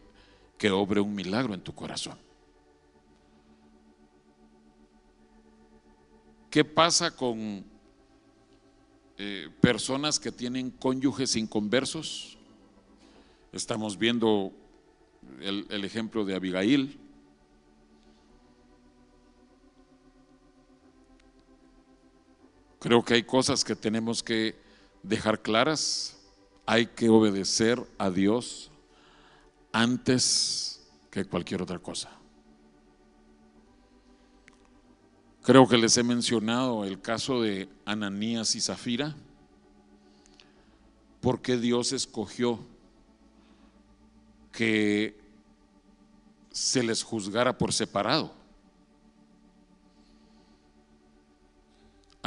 que 0.59 0.69
obre 0.69 0.99
un 0.99 1.15
milagro 1.15 1.55
en 1.55 1.61
tu 1.61 1.73
corazón. 1.73 2.15
¿Qué 6.51 6.63
pasa 6.63 7.15
con 7.15 7.65
eh, 9.17 9.49
personas 9.61 10.19
que 10.19 10.31
tienen 10.31 10.69
cónyuges 10.69 11.35
inconversos? 11.35 12.37
Estamos 13.51 13.97
viendo 13.97 14.51
el, 15.41 15.65
el 15.71 15.83
ejemplo 15.85 16.23
de 16.23 16.35
Abigail. 16.35 16.99
Creo 22.87 23.03
que 23.03 23.15
hay 23.15 23.23
cosas 23.23 23.65
que 23.65 23.75
tenemos 23.75 24.23
que 24.23 24.55
dejar 25.03 25.41
claras. 25.41 26.15
Hay 26.65 26.85
que 26.85 27.09
obedecer 27.09 27.85
a 27.97 28.09
Dios 28.09 28.71
antes 29.73 30.87
que 31.11 31.25
cualquier 31.25 31.61
otra 31.61 31.79
cosa. 31.79 32.09
Creo 35.43 35.67
que 35.67 35.77
les 35.77 35.97
he 35.97 36.03
mencionado 36.03 36.85
el 36.85 37.01
caso 37.01 37.41
de 37.41 37.67
Ananías 37.83 38.55
y 38.55 38.61
Zafira, 38.61 39.17
porque 41.19 41.57
Dios 41.57 41.91
escogió 41.91 42.57
que 44.53 45.19
se 46.53 46.83
les 46.83 47.03
juzgara 47.03 47.57
por 47.57 47.73
separado. 47.73 48.36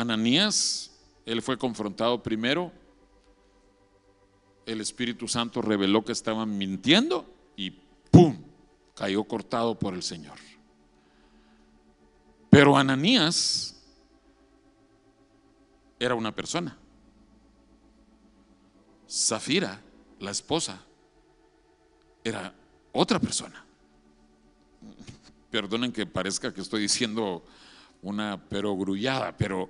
Ananías, 0.01 0.91
él 1.27 1.43
fue 1.43 1.59
confrontado 1.59 2.23
primero, 2.23 2.73
el 4.65 4.81
Espíritu 4.81 5.29
Santo 5.29 5.61
reveló 5.61 6.05
que 6.05 6.13
estaban 6.13 6.57
mintiendo 6.57 7.33
y 7.57 7.71
¡pum! 8.11 8.43
cayó 8.95 9.25
cortado 9.25 9.79
por 9.79 9.95
el 9.95 10.03
Señor. 10.03 10.39
Pero 12.49 12.77
Ananías 12.77 13.77
era 15.99 16.15
una 16.15 16.35
persona. 16.35 16.77
Zafira, 19.09 19.81
la 20.19 20.31
esposa, 20.31 20.81
era 22.25 22.55
otra 22.93 23.19
persona. 23.19 23.65
Perdonen 25.51 25.93
que 25.93 26.07
parezca 26.07 26.55
que 26.55 26.61
estoy 26.61 26.83
diciendo 26.83 27.45
una 28.03 28.41
perogrullada, 28.49 29.37
pero 29.37 29.69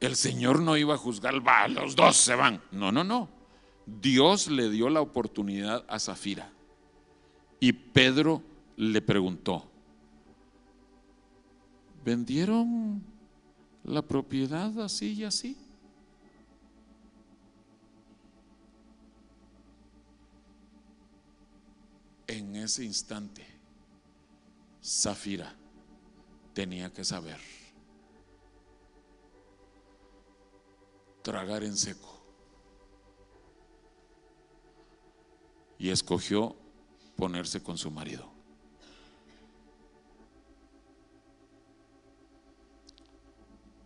el 0.00 0.16
Señor 0.16 0.60
no 0.60 0.76
iba 0.76 0.94
a 0.94 0.98
juzgar, 0.98 1.46
va, 1.46 1.68
los 1.68 1.96
dos 1.96 2.16
se 2.16 2.34
van. 2.34 2.60
No, 2.70 2.92
no, 2.92 3.02
no. 3.02 3.28
Dios 3.86 4.48
le 4.48 4.68
dio 4.68 4.88
la 4.90 5.00
oportunidad 5.00 5.84
a 5.88 5.98
Zafira. 5.98 6.50
Y 7.60 7.72
Pedro 7.72 8.42
le 8.76 9.00
preguntó, 9.00 9.70
vendieron 12.04 13.02
la 13.84 14.02
propiedad 14.02 14.78
así 14.80 15.14
y 15.14 15.24
así. 15.24 15.56
En 22.26 22.56
ese 22.56 22.84
instante, 22.84 23.46
Zafira 24.82 25.54
tenía 26.52 26.92
que 26.92 27.04
saber 27.04 27.38
tragar 31.26 31.64
en 31.64 31.76
seco. 31.76 32.22
Y 35.76 35.90
escogió 35.90 36.54
ponerse 37.16 37.60
con 37.60 37.76
su 37.76 37.90
marido. 37.90 38.30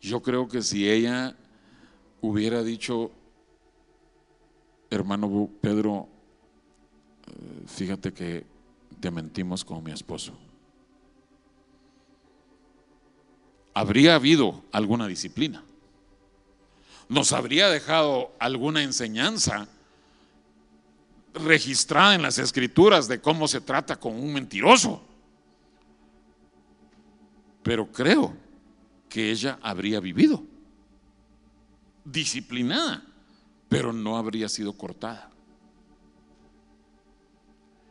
Yo 0.02 0.20
creo 0.20 0.48
que 0.48 0.60
si 0.60 0.86
ella 0.86 1.34
hubiera 2.20 2.62
dicho, 2.62 3.10
hermano 4.90 5.48
Pedro, 5.62 6.08
eh, 7.26 7.62
fíjate 7.66 8.12
que 8.12 8.44
te 9.00 9.10
mentimos 9.10 9.64
con 9.64 9.82
mi 9.82 9.92
esposo. 9.92 10.34
Habría 13.72 14.16
habido 14.16 14.62
alguna 14.72 15.06
disciplina. 15.06 15.64
Nos 17.10 17.32
habría 17.32 17.68
dejado 17.68 18.32
alguna 18.38 18.84
enseñanza 18.84 19.66
registrada 21.34 22.14
en 22.14 22.22
las 22.22 22.38
escrituras 22.38 23.08
de 23.08 23.20
cómo 23.20 23.48
se 23.48 23.60
trata 23.60 23.96
con 23.96 24.14
un 24.14 24.32
mentiroso. 24.32 25.04
Pero 27.64 27.90
creo 27.90 28.36
que 29.08 29.32
ella 29.32 29.58
habría 29.60 29.98
vivido. 29.98 30.44
Disciplinada, 32.04 33.02
pero 33.68 33.92
no 33.92 34.16
habría 34.16 34.48
sido 34.48 34.72
cortada. 34.72 35.32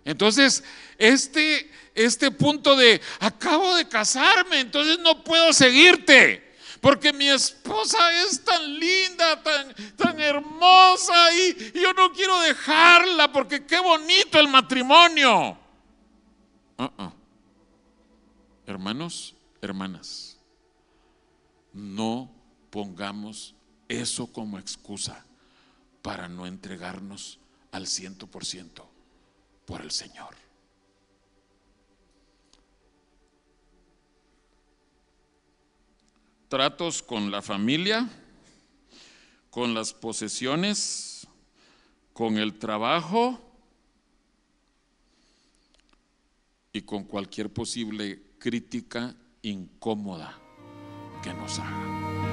Entonces, 0.06 0.64
este, 0.98 1.70
este 1.94 2.32
punto 2.32 2.74
de 2.78 3.02
acabo 3.20 3.76
de 3.76 3.86
casarme, 3.86 4.62
entonces 4.62 4.98
no 5.00 5.26
puedo 5.26 5.52
seguirte. 5.52 6.49
Porque 6.82 7.12
mi 7.14 7.28
esposa 7.28 7.98
es 8.24 8.44
tan 8.44 8.80
linda, 8.80 9.42
tan, 9.44 9.76
tan 9.96 10.20
hermosa 10.20 11.34
y, 11.34 11.72
yo 11.74 11.94
no 11.94 12.12
quiero 12.14 12.40
dejarla 12.42 13.32
porque 13.32 13.66
qué 13.66 13.80
bonito 13.80 14.40
el 14.40 14.48
matrimonio. 14.48 15.58
Uh-uh. 16.78 17.12
Hermanos, 18.66 19.36
hermanas 19.62 20.30
no 21.74 22.30
pongamos 22.70 23.56
eso 23.88 24.28
como 24.28 24.60
excusa 24.60 25.26
para 26.02 26.28
no 26.28 26.46
entregarnos 26.46 27.40
al 27.72 27.88
ciento 27.88 28.28
por 28.28 28.46
ciento 28.46 28.90
por 29.66 29.82
el 29.82 29.92
Señor. 29.92 30.36
Tratos 36.50 37.04
con 37.04 37.30
la 37.30 37.44
familia, 37.44 38.10
con 39.52 39.76
las 39.76 39.94
posesiones, 39.94 41.28
con 42.12 42.38
el 42.40 42.58
trabajo 42.58 43.40
y 46.74 46.82
con 46.82 47.04
cualquier 47.04 47.54
posible 47.54 48.22
crítica 48.40 49.16
incómoda 49.44 50.40
que 51.24 51.34
nos 51.34 51.60
haga. 51.60 52.29